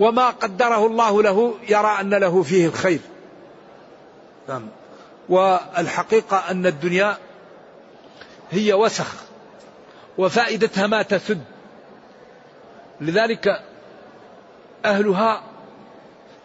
وما 0.00 0.30
قدره 0.30 0.86
الله 0.86 1.22
له 1.22 1.54
يرى 1.68 1.96
أن 2.00 2.14
له 2.14 2.42
فيه 2.42 2.66
الخير. 2.66 3.00
نعم. 4.48 4.68
والحقيقة 5.28 6.50
أن 6.50 6.66
الدنيا 6.66 7.16
هي 8.50 8.72
وسخ 8.72 9.14
وفائدتها 10.18 10.86
ما 10.86 11.02
تسد. 11.02 11.44
لذلك 13.00 13.62
أهلها 14.84 15.42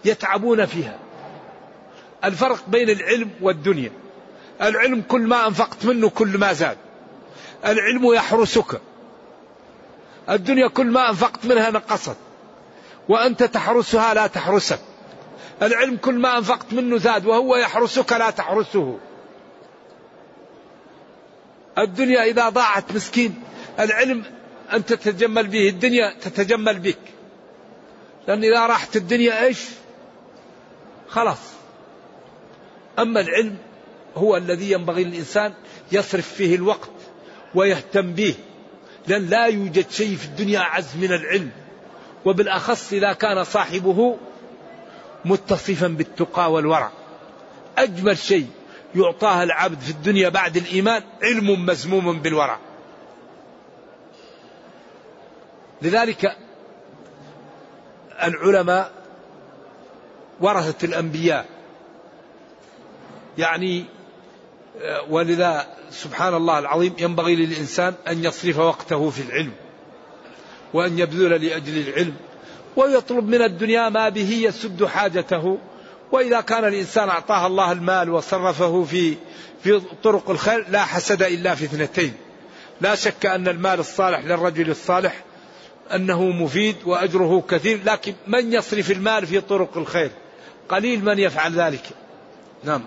يتعبون 0.06 0.66
فيها. 0.66 1.01
الفرق 2.26 2.64
بين 2.68 2.90
العلم 2.90 3.30
والدنيا. 3.42 3.92
العلم 4.62 5.04
كل 5.08 5.22
ما 5.22 5.48
أنفقت 5.48 5.86
منه 5.86 6.10
كل 6.10 6.38
ما 6.38 6.54
زاد. 6.54 6.78
العلم 7.66 8.14
يحرسك. 8.14 8.82
الدنيا 10.30 10.68
كل 10.68 10.86
ما 10.86 11.10
أنفقت 11.10 11.46
منها 11.46 11.70
نقصت. 11.70 12.16
وأنت 13.10 13.44
تحرسها 13.44 14.14
لا 14.14 14.28
تحرسك. 14.28 14.80
العلم 15.62 15.98
كل 15.98 16.16
ما 16.16 16.38
أنفقت 16.38 16.74
منه 16.74 16.98
زاد 16.98 17.26
وهو 17.26 17.56
يحرسك 17.56 18.14
لا 18.14 18.30
تحرسه. 18.30 19.00
الدنيا 21.78 22.24
إذا 22.24 22.50
ضاعت 22.50 22.92
مسكين 22.92 23.44
العلم 23.80 24.24
أنت 24.74 24.94
تتجمل 24.94 25.48
به 25.48 25.70
الدنيا 25.70 26.14
تتجمل 26.22 26.80
بك. 26.80 27.00
لأن 28.28 28.44
إذا 28.44 28.68
راحت 28.68 28.96
الدنيا 28.96 29.44
إيش؟ 29.44 29.66
خلاص. 31.10 31.61
أما 33.02 33.22
العلم 33.22 33.58
هو 34.18 34.38
الذي 34.38 34.72
ينبغي 34.72 35.04
للإنسان 35.04 35.54
يصرف 35.92 36.34
فيه 36.34 36.56
الوقت 36.56 36.90
ويهتم 37.56 38.14
به 38.14 38.36
لأن 39.08 39.26
لا 39.26 39.46
يوجد 39.46 39.90
شيء 39.90 40.16
في 40.16 40.26
الدنيا 40.26 40.60
أعز 40.60 40.98
من 40.98 41.14
العلم. 41.14 41.52
وبالأخص 42.26 42.94
إذا 42.94 43.14
كان 43.14 43.44
صاحبه 43.44 44.18
متصفا 45.26 45.88
بالتقى 45.88 46.52
والورع. 46.52 46.92
أجمل 47.78 48.18
شيء 48.18 48.48
يعطاه 48.96 49.44
العبد 49.44 49.80
في 49.80 49.92
الدنيا 49.92 50.30
بعد 50.30 50.58
الإيمان 50.58 51.04
علم 51.24 51.66
مزموم 51.66 52.20
بالورع. 52.20 52.60
لذلك 55.82 56.38
العلماء 58.24 58.92
ورثة 60.42 60.86
الأنبياء 60.86 61.61
يعني 63.38 63.86
ولذا 65.10 65.68
سبحان 65.92 66.34
الله 66.34 66.60
العظيم 66.60 66.94
ينبغي 67.00 67.36
للإنسان 67.36 67.94
أن 68.08 68.24
يصرف 68.24 68.60
وقته 68.60 69.10
في 69.10 69.22
العلم 69.22 69.52
وأن 70.74 71.00
يبذل 71.00 71.46
لأجل 71.46 71.88
العلم 71.88 72.14
ويطلب 72.76 73.28
من 73.28 73.42
الدنيا 73.42 73.90
ما 73.90 74.10
به 74.10 74.32
يسد 74.32 74.86
حاجته. 74.86 75.58
وإذا 76.12 76.42
كان 76.42 76.66
الإنسان 76.66 77.10
أعطاه 77.10 77.48
الله 77.48 77.72
المال 77.72 78.10
وصرفه 78.10 78.84
في 78.84 79.16
في 79.64 79.82
طرق 80.04 80.30
الخير 80.30 80.66
لا 80.70 80.84
حسد 80.84 81.24
إلا 81.24 81.56
في 81.56 81.66
اثنتين. 81.66 82.14
لا 82.82 82.96
شك 82.96 83.26
أن 83.26 83.48
المال 83.48 83.80
الصالح 83.80 84.20
للرجل 84.20 84.70
الصالح 84.70 85.24
أنه 85.96 86.24
مفيد 86.24 86.76
وأجره 86.86 87.44
كثير 87.50 87.80
لكن 87.86 88.14
من 88.28 88.54
يصرف 88.54 88.92
المال 88.92 89.28
في 89.28 89.42
طرق 89.42 89.78
الخير؟ 89.78 90.12
قليل 90.70 91.06
من 91.06 91.20
يفعل 91.20 91.54
ذلك. 91.54 91.84
نعم. 92.64 92.82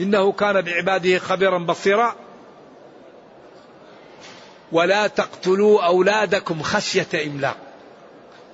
إنه 0.00 0.32
كان 0.32 0.60
بعباده 0.60 1.18
خبيرا 1.18 1.58
بصيرا. 1.58 2.14
ولا 4.72 5.06
تقتلوا 5.06 5.86
أولادكم 5.86 6.62
خشية 6.62 7.06
إملاق. 7.26 7.56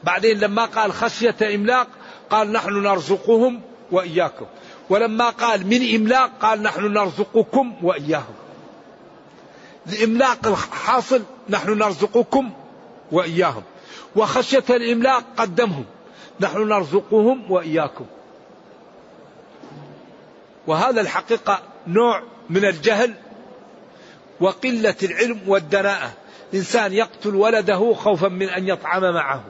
بعدين 0.05 0.39
لما 0.39 0.65
قال 0.65 0.93
خشية 0.93 1.55
إملاق 1.55 1.89
قال 2.31 2.53
نحن 2.53 2.83
نرزقهم 2.83 3.61
وإياكم. 3.93 4.47
ولما 4.91 5.31
قال 5.31 5.67
من 5.67 5.95
إملاق 5.95 6.31
قال 6.41 6.63
نحن 6.63 6.93
نرزقكم 6.93 7.75
وإياهم. 7.83 8.35
الإملاق 9.87 10.47
الحاصل 10.47 11.23
نحن 11.49 11.79
نرزقكم 11.79 12.51
وإياهم. 13.13 13.63
وخشية 14.17 14.65
الإملاق 14.71 15.25
قدمهم. 15.37 15.85
نحن 16.41 16.69
نرزقهم 16.69 17.53
وإياكم. 17.53 18.05
وهذا 20.67 21.01
الحقيقة 21.01 21.63
نوع 21.87 22.23
من 22.51 22.65
الجهل 22.65 23.15
وقلة 24.41 24.95
العلم 25.03 25.41
والدناءة. 25.47 26.13
إنسان 26.55 26.93
يقتل 26.93 27.35
ولده 27.35 27.95
خوفا 27.95 28.29
من 28.29 28.49
أن 28.49 28.69
يطعم 28.69 29.15
معه. 29.15 29.45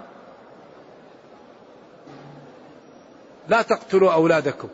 لا 3.49 3.63
تقتلوا 3.63 4.13
أولادكم. 4.13 4.69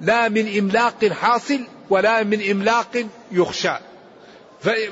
لا 0.00 0.28
من 0.28 0.58
إملاق 0.58 1.04
حاصل 1.04 1.60
ولا 1.90 2.22
من 2.22 2.50
إملاق 2.50 3.06
يخشى. 3.32 3.74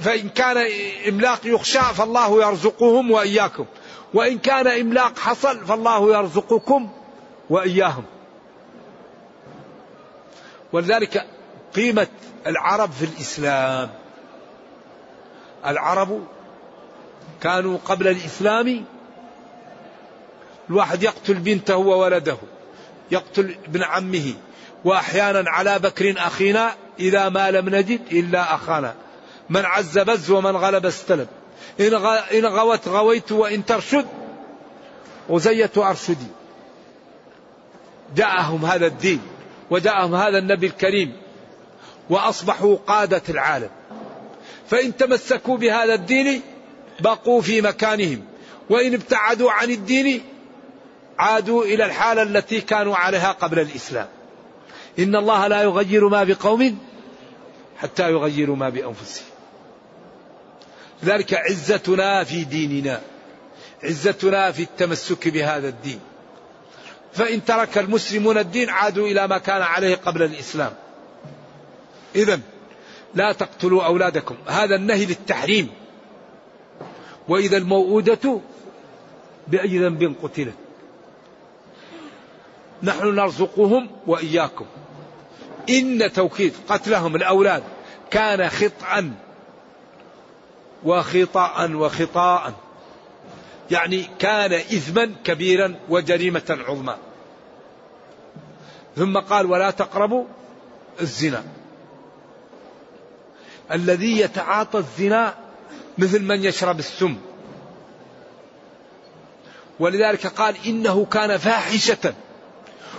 فإن 0.01 0.29
كان 0.29 0.67
إملاق 1.09 1.41
يخشى 1.45 1.81
فالله 1.81 2.47
يرزقهم 2.47 3.11
وإياكم. 3.11 3.65
وإن 4.15 4.39
كان 4.39 4.67
إملاق 4.67 5.19
حصل 5.19 5.67
فالله 5.67 6.19
يرزقكم 6.19 6.91
وإياهم. 7.51 8.05
ولذلك 10.73 11.27
قيمة 11.75 12.07
العرب 12.47 12.91
في 12.91 13.05
الإسلام. 13.05 13.91
العرب 15.67 16.27
كانوا 17.41 17.79
قبل 17.85 18.09
الإسلام 18.09 18.85
الواحد 20.71 21.03
يقتل 21.03 21.35
بنته 21.35 21.77
وولده 21.77 22.37
يقتل 23.11 23.57
ابن 23.65 23.83
عمه 23.83 24.35
وأحيانا 24.85 25.51
على 25.51 25.79
بكر 25.79 26.15
أخينا 26.19 26.75
إذا 26.99 27.29
ما 27.29 27.51
لم 27.51 27.69
نجد 27.69 28.01
إلا 28.13 28.55
أخانا. 28.55 28.95
من 29.51 29.65
عز 29.65 29.99
بز 29.99 30.31
ومن 30.31 30.57
غلب 30.57 30.87
استلب. 30.87 31.29
إن 32.33 32.47
غوت 32.47 32.89
غويت 32.89 33.33
وإن 33.33 33.65
ترشد 33.65 34.07
غزية 35.31 35.71
أرشدي. 35.77 36.27
جاءهم 38.17 38.65
هذا 38.65 38.87
الدين. 38.87 39.21
وجاءهم 39.71 40.15
هذا 40.15 40.39
النبي 40.39 40.67
الكريم 40.67 41.17
وأصبحوا 42.11 42.77
قادة 42.87 43.23
العالم. 43.29 43.71
فإن 44.71 44.97
تمسكوا 44.97 45.57
بهذا 45.57 45.95
الدين 45.95 46.43
بقوا 47.01 47.41
في 47.41 47.61
مكانهم 47.61 48.25
وإن 48.71 48.95
ابتعدوا 48.95 49.51
عن 49.51 49.71
الدين 49.71 50.23
عادوا 51.19 51.65
إلى 51.65 51.85
الحالة 51.85 52.23
التي 52.23 52.61
كانوا 52.61 52.97
عليها 52.97 53.33
قبل 53.33 53.59
الإسلام. 53.59 54.09
إن 54.99 55.17
الله 55.17 55.47
لا 55.47 55.63
يغير 55.63 56.09
ما 56.09 56.25
بقوم 56.25 56.79
حتى 57.79 58.11
يغيروا 58.11 58.57
ما 58.57 58.69
بأنفسهم. 58.69 59.27
ذلك 61.05 61.35
عزتنا 61.35 62.25
في 62.25 62.45
ديننا 62.45 63.01
عزتنا 63.85 64.53
في 64.53 64.63
التمسك 64.63 65.29
بهذا 65.29 65.69
الدين. 65.69 66.01
فإن 67.13 67.45
ترك 67.45 67.79
المسلمون 67.79 68.39
الدين 68.39 68.71
عادوا 68.71 69.07
إلى 69.07 69.29
ما 69.29 69.39
كان 69.39 69.63
عليه 69.63 69.95
قبل 69.95 70.23
الإسلام. 70.23 70.73
إذا 72.17 72.41
لا 73.15 73.33
تقتلوا 73.33 73.85
أولادكم. 73.85 74.37
هذا 74.47 74.77
النهي 74.77 75.07
للتحريم. 75.07 75.71
وإذا 77.29 77.57
الموؤودة 77.57 78.41
بأي 79.49 79.79
ذنب 79.79 80.15
قتلت. 80.23 80.55
نحن 82.83 83.15
نرزقهم 83.15 83.91
وإياكم. 84.07 84.67
إن 85.71 86.13
توكيد 86.13 86.53
قتلهم 86.69 87.17
الأولاد 87.17 87.63
كان 88.11 88.49
خطأ 88.49 89.11
وخطأ 90.85 91.71
وخطاء. 91.75 92.55
يعني 93.71 94.07
كان 94.19 94.53
إثما 94.53 95.11
كبيرا 95.25 95.75
وجريمة 95.89 96.59
عظمى. 96.69 96.97
ثم 98.97 99.19
قال 99.19 99.47
ولا 99.47 99.71
تقربوا 99.71 100.25
الزنا. 101.01 101.45
الذي 103.73 104.21
يتعاطى 104.21 104.79
الزنا 104.79 105.35
مثل 105.99 106.23
من 106.23 106.45
يشرب 106.45 106.79
السم. 106.79 107.17
ولذلك 109.81 110.27
قال 110.27 110.55
إنه 110.67 111.05
كان 111.05 111.37
فاحشة. 111.37 112.15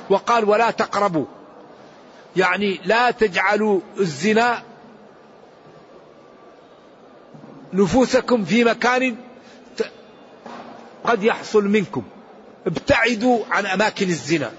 وقال 0.09 0.49
ولا 0.49 0.71
تقربوا. 0.71 1.25
يعني 2.35 2.79
لا 2.85 3.11
تجعلوا 3.11 3.79
الزنا 3.99 4.63
نفوسكم 7.73 8.45
في 8.45 8.63
مكان 8.63 9.15
قد 11.03 11.23
يحصل 11.23 11.67
منكم. 11.67 12.03
ابتعدوا 12.67 13.39
عن 13.51 13.65
أماكن 13.65 14.07
الزنا. 14.07 14.51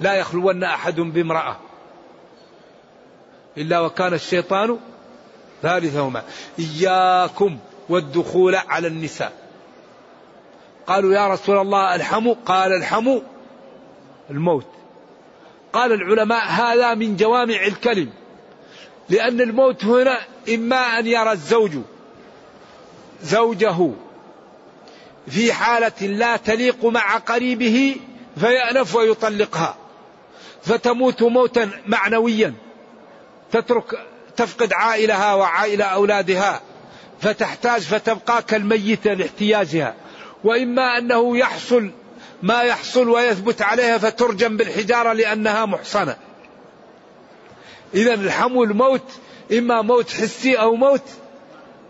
لا 0.00 0.14
يخلون 0.14 0.64
أحد 0.64 1.00
بامرأة. 1.00 1.56
إلا 3.58 3.80
وكان 3.80 4.14
الشيطان 4.14 4.78
ثالثهما. 5.62 6.22
إياكم 6.58 7.58
والدخول 7.88 8.54
على 8.54 8.88
النساء. 8.88 9.32
قالوا 10.86 11.14
يا 11.14 11.28
رسول 11.28 11.58
الله 11.58 11.94
الحموا 11.94 12.34
قال 12.46 12.72
الحموا 12.72 13.20
الموت. 14.30 14.66
قال 15.72 15.92
العلماء 15.92 16.46
هذا 16.46 16.94
من 16.94 17.16
جوامع 17.16 17.66
الكلم. 17.66 18.10
لأن 19.08 19.40
الموت 19.40 19.84
هنا 19.84 20.18
إما 20.54 20.76
أن 20.76 21.06
يرى 21.06 21.32
الزوج 21.32 21.70
زوجه 23.22 23.90
في 25.28 25.52
حالة 25.52 26.06
لا 26.06 26.36
تليق 26.36 26.84
مع 26.84 27.16
قريبه 27.16 27.96
فيأنف 28.40 28.94
ويطلقها. 28.94 29.76
فتموت 30.62 31.22
موتا 31.22 31.70
معنويا. 31.86 32.54
تترك 33.52 34.06
تفقد 34.36 34.72
عائلها 34.72 35.34
وعائلة 35.34 35.84
أولادها. 35.84 36.60
فتحتاج 37.20 37.80
فتبقى 37.80 38.42
كالميتة 38.42 39.14
لاحتياجها. 39.14 39.94
وإما 40.44 40.98
أنه 40.98 41.38
يحصل 41.38 41.90
ما 42.42 42.62
يحصل 42.62 43.08
ويثبت 43.08 43.62
عليها 43.62 43.98
فترجم 43.98 44.56
بالحجارة 44.56 45.12
لأنها 45.12 45.66
محصنة. 45.66 46.16
إذا 47.94 48.14
الحمو 48.14 48.64
الموت 48.64 49.12
إما 49.52 49.82
موت 49.82 50.10
حسي 50.10 50.54
أو 50.54 50.74
موت 50.76 51.02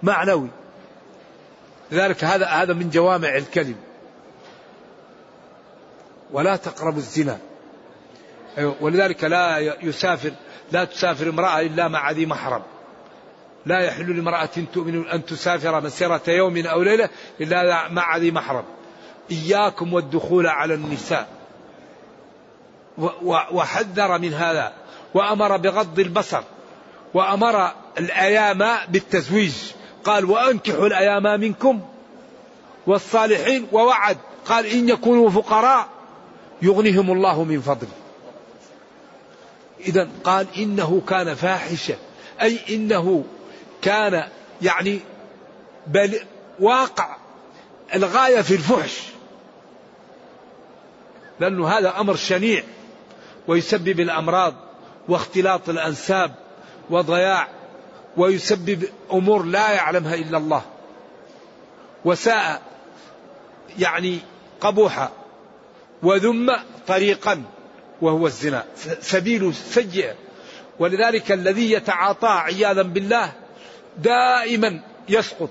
معنوي. 0.03 0.49
لذلك 1.93 2.25
هذا 2.25 2.47
هذا 2.47 2.73
من 2.73 2.91
جوامع 2.91 3.37
الكلم. 3.37 3.77
ولا 6.33 6.57
تقربوا 6.57 6.99
الزنا. 6.99 7.39
أيوة، 8.59 8.77
ولذلك 8.81 9.25
لا 9.25 9.59
يسافر 9.83 10.33
لا 10.73 10.85
تسافر 10.85 11.29
امرأة 11.29 11.61
إلا 11.61 11.89
مع 11.89 12.11
ذي 12.11 12.27
محرم. 12.27 12.63
لا 13.67 13.81
يحل 13.81 14.17
لامرأة 14.17 14.49
تؤمن 14.75 15.09
أن 15.09 15.25
تسافر 15.25 15.81
مسيرة 15.81 16.23
يوم 16.29 16.67
أو 16.67 16.83
ليلة 16.83 17.09
إلا 17.41 17.89
مع 17.89 18.17
ذي 18.17 18.31
محرم. 18.31 18.65
إياكم 19.31 19.95
والدخول 19.95 20.47
على 20.47 20.75
النساء. 20.75 21.29
وحذر 23.53 24.19
من 24.19 24.35
هذا. 24.35 24.73
وأمر 25.15 25.57
بغض 25.57 25.99
البصر. 25.99 26.43
وأمر 27.15 27.73
الأيام 27.99 28.79
بالتزويج. 28.89 29.55
قال 30.05 30.25
وأنكحوا 30.25 30.87
الأيام 30.87 31.41
منكم 31.41 31.81
والصالحين 32.87 33.67
ووعد. 33.73 34.17
قال 34.47 34.67
إن 34.67 34.89
يكونوا 34.89 35.31
فقراء 35.31 35.89
يغنيهم 36.63 37.11
الله 37.11 37.45
من 37.45 37.61
فضله 37.61 37.91
إذا 39.81 40.09
قال 40.25 40.47
إنه 40.57 41.03
كان 41.09 41.35
فاحشة. 41.35 41.97
أي 42.43 42.59
إنه 42.71 43.25
كان 43.83 44.25
يعني 44.63 45.01
بل 45.87 46.21
واقع 46.61 47.17
الغاية 47.95 48.41
في 48.41 48.55
الفحش. 48.55 49.03
لأنه 51.41 51.69
هذا 51.69 52.01
أمر 52.01 52.17
شنيع 52.17 52.63
ويسبب 53.49 54.01
الأمراض 54.01 54.55
واختلاط 55.09 55.69
الأنساب 55.69 56.35
وضياع 56.91 57.49
ويسبب 58.17 58.85
أمور 59.13 59.43
لا 59.43 59.71
يعلمها 59.71 60.15
إلا 60.15 60.39
الله. 60.39 60.63
وساء 62.05 62.63
يعني 63.79 64.19
قبوحا. 64.61 65.13
وذم 66.03 66.57
طريقا 66.87 67.43
وهو 68.03 68.27
الزنا. 68.27 68.65
سبيل 69.01 69.55
سيئة 69.55 70.15
ولذلك 70.79 71.33
الذي 71.33 71.73
يتعاطى 71.73 72.29
عياذا 72.29 72.83
بالله 72.83 73.33
دائما 73.99 74.81
يسقط. 75.09 75.51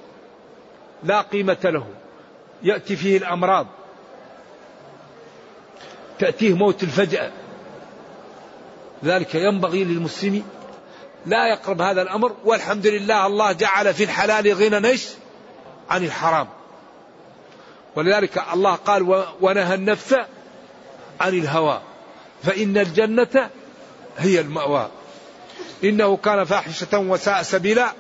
لا 1.04 1.22
قيمة 1.22 1.58
له. 1.64 1.88
يأتي 2.64 2.96
فيه 2.96 3.18
الأمراض. 3.18 3.68
تأتيه 6.20 6.54
موت 6.54 6.84
الفجأة. 6.84 7.32
ذلك 9.04 9.36
ينبغي 9.36 9.84
للمسلم 9.84 10.44
لا 11.26 11.48
يقرب 11.48 11.82
هذا 11.82 12.02
الأمر 12.02 12.36
والحمد 12.46 12.88
لله 12.88 13.28
الله 13.28 13.52
جعل 13.52 13.94
في 13.94 14.04
الحلال 14.04 14.54
غنى 14.54 14.80
نيش 14.80 15.08
عن 15.90 16.04
الحرام. 16.04 16.48
ولذلك 17.96 18.44
الله 18.54 18.76
قال 18.76 19.26
ونهى 19.42 19.76
النفس 19.76 20.16
عن 21.20 21.34
الهوى 21.34 21.82
فإن 22.44 22.78
الجنة 22.78 23.50
هي 24.18 24.40
المأوى. 24.40 24.90
إنه 25.84 26.18
كان 26.18 26.44
فاحشة 26.44 27.00
وساء 27.00 27.44
سبيلا 27.44 27.92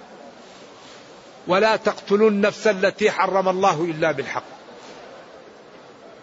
ولا 1.48 1.76
تقتلوا 1.76 2.30
النفس 2.30 2.68
التي 2.68 3.12
حرم 3.12 3.50
الله 3.50 3.84
إلا 3.84 4.12
بالحق. 4.12 4.44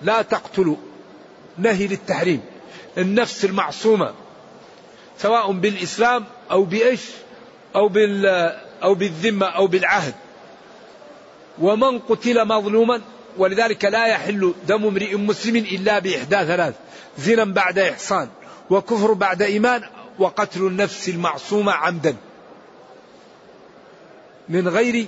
لا 0.03 0.23
تقتلوا 0.23 0.77
نهي 1.59 1.87
للتحريم. 1.87 2.43
النفس 2.99 3.45
المعصومة 3.45 4.15
سواء 5.19 5.53
بالإسلام 5.53 6.25
أو 6.51 6.65
بإيش؟ 6.65 7.01
أو 7.77 7.89
بال 7.89 8.27
أو 8.83 8.95
بالذمة 8.95 9.47
أو 9.47 9.67
بالعهد. 9.67 10.15
ومن 11.59 11.99
قتل 11.99 12.45
مظلوما 12.45 13.01
ولذلك 13.39 13.85
لا 13.85 14.07
يحل 14.07 14.55
دم 14.69 14.87
امرئ 14.87 15.17
مسلم 15.17 15.57
إلا 15.57 15.99
بإحدى 15.99 16.37
ثلاث 16.37 16.75
زنا 17.19 17.45
بعد 17.45 17.79
إحصان 17.79 18.29
وكفر 18.71 19.13
بعد 19.13 19.43
إيمان 19.43 19.83
وقتل 20.19 20.61
النفس 20.61 21.09
المعصومة 21.09 21.73
عمدا. 21.73 22.17
من 24.49 24.69
غير 24.69 25.07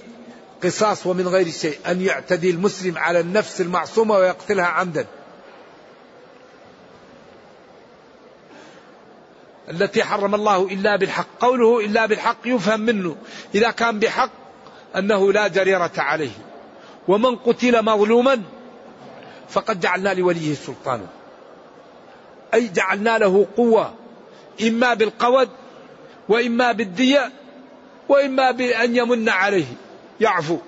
قصاص 0.64 1.06
ومن 1.06 1.28
غير 1.28 1.50
شيء 1.50 1.78
أن 1.86 2.00
يعتدي 2.00 2.50
المسلم 2.50 2.98
على 2.98 3.20
النفس 3.20 3.60
المعصومة 3.60 4.14
ويقتلها 4.14 4.64
عمدا. 4.64 5.06
التي 9.70 10.04
حرم 10.04 10.34
الله 10.34 10.66
إلا 10.66 10.96
بالحق. 10.96 11.26
قوله 11.40 11.84
إلا 11.84 12.06
بالحق 12.06 12.38
يفهم 12.44 12.80
منه. 12.80 13.16
إذا 13.54 13.70
كان 13.70 13.98
بحق 13.98 14.30
أنه 14.96 15.32
لا 15.32 15.48
جريرة 15.48 15.92
عليه. 15.98 16.30
ومن 17.08 17.36
قتل 17.36 17.84
مظلوما 17.84 18.42
فقد 19.48 19.80
جعلنا 19.80 20.14
لوليه 20.14 20.54
سلطانا. 20.54 21.06
أي 22.54 22.68
جعلنا 22.68 23.18
له 23.18 23.46
قوة. 23.56 23.94
إما 24.62 24.94
بالقود 24.94 25.48
وإما 26.28 26.72
بالدية 26.72 27.32
وإما 28.08 28.50
بأن 28.50 28.96
يمن 28.96 29.28
عليه. 29.28 29.66
يعفو. 30.20 30.58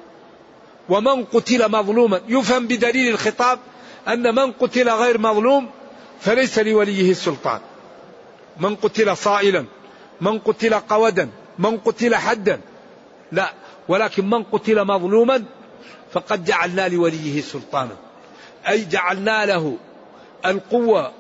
ومن 0.89 1.25
قتل 1.25 1.71
مظلوما. 1.71 2.21
يفهم 2.29 2.67
بدليل 2.67 3.15
الخطاب 3.15 3.59
أن 4.09 4.35
من 4.35 4.53
قتل 4.53 4.89
غير 4.91 5.19
مظلوم 5.19 5.71
فليس 6.21 6.59
لوليه 6.59 7.11
السلطان 7.11 7.61
من 8.59 8.77
قتل 8.77 9.17
صائلا 9.17 9.65
من 10.21 10.39
قتل 10.39 10.75
قودا 10.75 11.29
من 11.59 11.79
قتل 11.79 12.15
حدا. 12.15 12.61
لا 13.33 13.53
ولكن 13.89 14.31
من 14.31 14.43
قتل 14.43 14.85
مظلوما 14.85 15.45
فقد 16.13 16.45
جعلنا 16.45 16.89
لوليه 16.89 17.41
سلطانا. 17.43 17.97
أي 18.69 18.85
جعلنا 18.85 19.47
له 19.47 19.77
القوة 20.47 21.13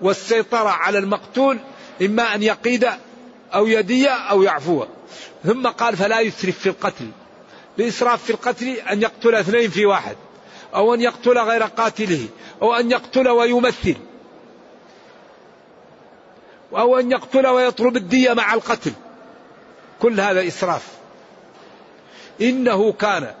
والسيطرة 0.00 0.68
على 0.68 0.98
المقتول 0.98 1.58
إما 2.02 2.34
أن 2.34 2.42
يقيد 2.42 2.88
أو 3.54 3.66
يدي 3.66 4.08
أو 4.08 4.42
يعفو. 4.42 4.84
ثم 5.44 5.66
قال 5.66 5.96
فلا 5.96 6.20
يسرف 6.20 6.58
في 6.58 6.68
القتل. 6.68 7.10
الإسراف 7.78 8.24
في 8.24 8.30
القتل 8.30 8.68
أن 8.68 9.02
يقتل 9.02 9.34
اثنين 9.34 9.70
في 9.70 9.86
واحد 9.86 10.16
أو 10.74 10.94
أن 10.94 11.00
يقتل 11.00 11.38
غير 11.38 11.62
قاتله 11.62 12.28
أو 12.62 12.74
أن 12.74 12.90
يقتل 12.90 13.28
ويمثل. 13.28 13.96
أو 16.72 16.98
أن 16.98 17.10
يقتل 17.10 17.46
ويطلب 17.46 17.96
الدية 17.96 18.32
مع 18.32 18.54
القتل. 18.54 18.92
كل 20.02 20.20
هذا 20.20 20.46
إسراف. 20.46 20.88
إنه 22.40 22.92
كان 22.92 23.34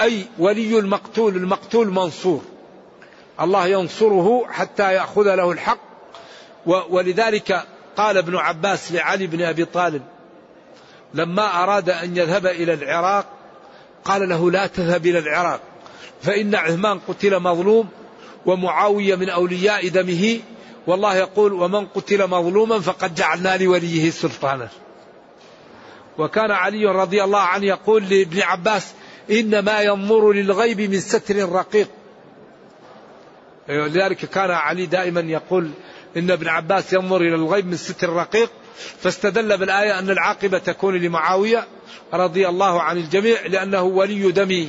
أي 0.00 0.26
ولي 0.38 0.78
المقتول 0.78 1.36
المقتول 1.36 1.90
منصور. 1.90 2.42
الله 3.40 3.66
ينصره 3.66 4.46
حتى 4.50 4.94
يأخذ 4.94 5.34
له 5.34 5.52
الحق. 5.52 5.78
ولذلك 6.66 7.64
قال 7.96 8.18
ابن 8.18 8.36
عباس 8.36 8.92
لعلي 8.92 9.26
بن 9.26 9.42
أبي 9.42 9.64
طالب 9.64 10.02
لما 11.14 11.62
أراد 11.62 11.90
أن 11.90 12.16
يذهب 12.16 12.46
إلى 12.46 12.72
العراق 12.74 13.26
قال 14.04 14.28
له 14.28 14.50
لا 14.50 14.66
تذهب 14.66 15.06
إلى 15.06 15.18
العراق 15.18 15.60
فإن 16.22 16.54
عثمان 16.54 16.98
قتل 17.08 17.40
مظلوم 17.40 17.88
ومعاوية 18.46 19.14
من 19.14 19.28
أولياء 19.28 19.88
دمه 19.88 20.40
والله 20.86 21.16
يقول 21.16 21.52
ومن 21.52 21.86
قتل 21.86 22.26
مظلوما 22.26 22.80
فقد 22.80 23.14
جعلنا 23.14 23.56
لوليه 23.56 24.10
سلطانا. 24.10 24.68
وكان 26.18 26.50
علي 26.50 26.86
رضي 26.86 27.24
الله 27.24 27.40
عنه 27.40 27.66
يقول 27.66 28.08
لابن 28.08 28.42
عباس 28.42 28.92
إنما 29.30 29.80
ينظر 29.80 30.32
للغيب 30.32 30.80
من 30.80 31.00
ستر 31.00 31.52
رقيق. 31.52 31.88
لذلك 33.68 34.16
كان 34.16 34.50
علي 34.50 34.86
دائما 34.86 35.20
يقول 35.20 35.70
إن 36.16 36.30
ابن 36.30 36.48
عباس 36.48 36.92
ينظر 36.92 37.16
إلى 37.16 37.34
الغيب 37.34 37.66
من 37.66 37.76
ستر 37.76 38.10
رقيق. 38.10 38.50
فاستدل 39.00 39.58
بالآية 39.58 39.98
أن 39.98 40.10
العاقبة 40.10 40.58
تكون 40.58 40.96
لمعاوية 40.96 41.66
رضي 42.14 42.48
الله 42.48 42.82
عن 42.82 42.96
الجميع 42.96 43.46
لأنه 43.46 43.82
ولي 43.82 44.32
دم 44.32 44.68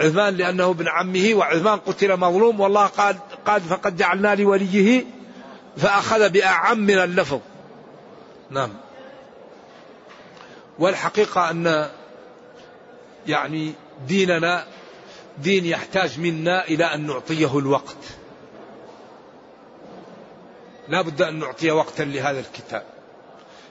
عثمان 0.00 0.36
لأنه 0.36 0.70
ابن 0.70 0.88
عمه 0.88 1.34
وعثمان 1.34 1.78
قتل 1.78 2.16
مظلوم 2.16 2.60
والله 2.60 2.86
قال 2.86 3.16
قال 3.46 3.60
فقد 3.60 3.96
جعلنا 3.96 4.34
لوليه 4.34 5.04
فأخذ 5.76 6.28
بأعم 6.28 6.78
من 6.78 6.98
اللفظ. 6.98 7.40
نعم. 8.50 8.70
والحقيقة 10.78 11.50
أن 11.50 11.90
يعني 13.26 13.72
ديننا 14.08 14.64
دين 15.38 15.64
يحتاج 15.64 16.20
منا 16.20 16.64
إلى 16.64 16.84
أن 16.84 17.06
نعطيه 17.06 17.58
الوقت. 17.58 17.96
لا 20.88 21.02
بد 21.02 21.22
أن 21.22 21.38
نعطي 21.38 21.70
وقتا 21.70 22.02
لهذا 22.02 22.40
الكتاب. 22.40 22.82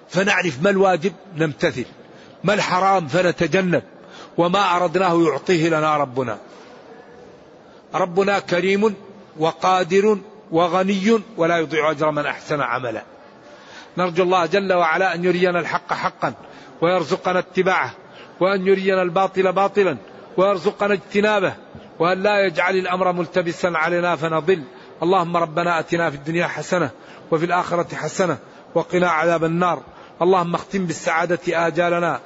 فنعرف 0.10 0.62
ما 0.62 0.70
الواجب 0.70 1.14
نمتثل. 1.36 1.86
ما 2.44 2.54
الحرام 2.54 3.08
فنتجنب. 3.08 3.84
وما 4.38 4.76
أردناه 4.76 5.24
يعطيه 5.24 5.70
لنا 5.70 5.98
ربنا. 5.98 6.38
ربنا 7.94 8.40
كريم 8.40 8.96
وقادر 9.40 10.18
وغني 10.52 11.20
ولا 11.38 11.58
يضيع 11.58 11.92
أجر 11.92 12.12
من 12.12 12.26
أحسن 12.26 12.62
عملا. 12.62 13.04
نرجو 13.98 14.24
الله 14.24 14.46
جل 14.46 14.74
وعلا 14.74 15.16
أن 15.16 15.24
يرينا 15.24 15.60
الحق 15.60 15.94
حقا 15.94 16.34
ويرزقنا 16.82 17.40
اتباعه 17.40 17.92
وأن 18.40 18.68
يرينا 18.68 19.02
الباطل 19.02 19.54
باطلا 19.54 19.98
ويرزقنا 20.38 20.94
اجتنابه 20.94 21.54
وأن 22.00 22.24
لا 22.24 22.46
يجعل 22.46 22.76
الأمر 22.76 23.12
ملتبسا 23.12 23.68
علينا 23.68 24.16
فنضل. 24.16 24.64
اللهم 25.04 25.38
ربنا 25.38 25.80
أتنا 25.80 26.10
في 26.10 26.16
الدنيا 26.16 26.48
حسنة 26.48 26.90
وفي 27.32 27.46
الآخرة 27.46 27.96
حسنة 27.96 28.38
وقنا 28.76 29.10
عذاب 29.10 29.44
النار. 29.44 29.82
اللهم 30.22 30.56
اختم 30.56 30.86
بالسعادة 30.86 31.68
آجالنا 31.68 32.20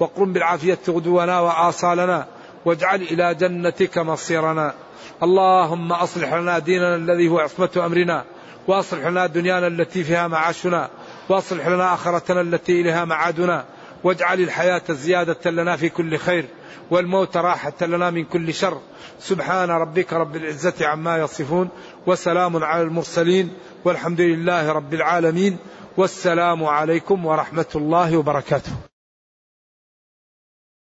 وقرم 0.00 0.32
بالعافية 0.32 0.78
غدونا 0.88 1.40
وآصالنا 1.40 2.26
واجعل 2.64 3.02
إلى 3.02 3.34
جنتك 3.34 3.98
مصيرنا. 3.98 4.74
اللهم 5.22 5.92
أصلح 5.92 6.34
لنا 6.34 6.58
ديننا 6.58 6.96
الذي 6.96 7.28
هو 7.28 7.38
عصمة 7.38 7.70
أمرنا 7.76 8.24
وأصلح 8.68 9.06
لنا 9.06 9.26
دنيانا 9.26 9.66
التي 9.66 10.04
فيها 10.04 10.28
معاشنا 10.28 10.90
وأصلح 11.28 11.66
لنا 11.66 11.94
آخرتنا 11.94 12.40
التي 12.40 12.80
إليها 12.80 13.04
معادنا 13.04 13.64
واجعل 14.04 14.40
الحياة 14.40 14.82
زيادة 14.90 15.50
لنا 15.50 15.76
في 15.76 15.88
كل 15.88 16.18
خير 16.18 16.44
والموت 16.90 17.36
راحة 17.36 17.72
لنا 17.82 18.10
من 18.10 18.24
كل 18.24 18.54
شر. 18.54 18.80
سبحان 19.20 19.70
ربك 19.70 20.12
رب 20.12 20.36
العزة 20.36 20.86
عما 20.86 21.18
يصفون 21.18 21.68
وسلام 22.06 22.64
على 22.64 22.82
المرسلين 22.82 23.52
والحمد 23.84 24.20
لله 24.20 24.72
رب 24.72 24.94
العالمين 24.94 25.56
والسلام 25.96 26.64
عليكم 26.64 27.26
ورحمة 27.26 27.66
الله 27.74 28.16
وبركاته. 28.16 28.91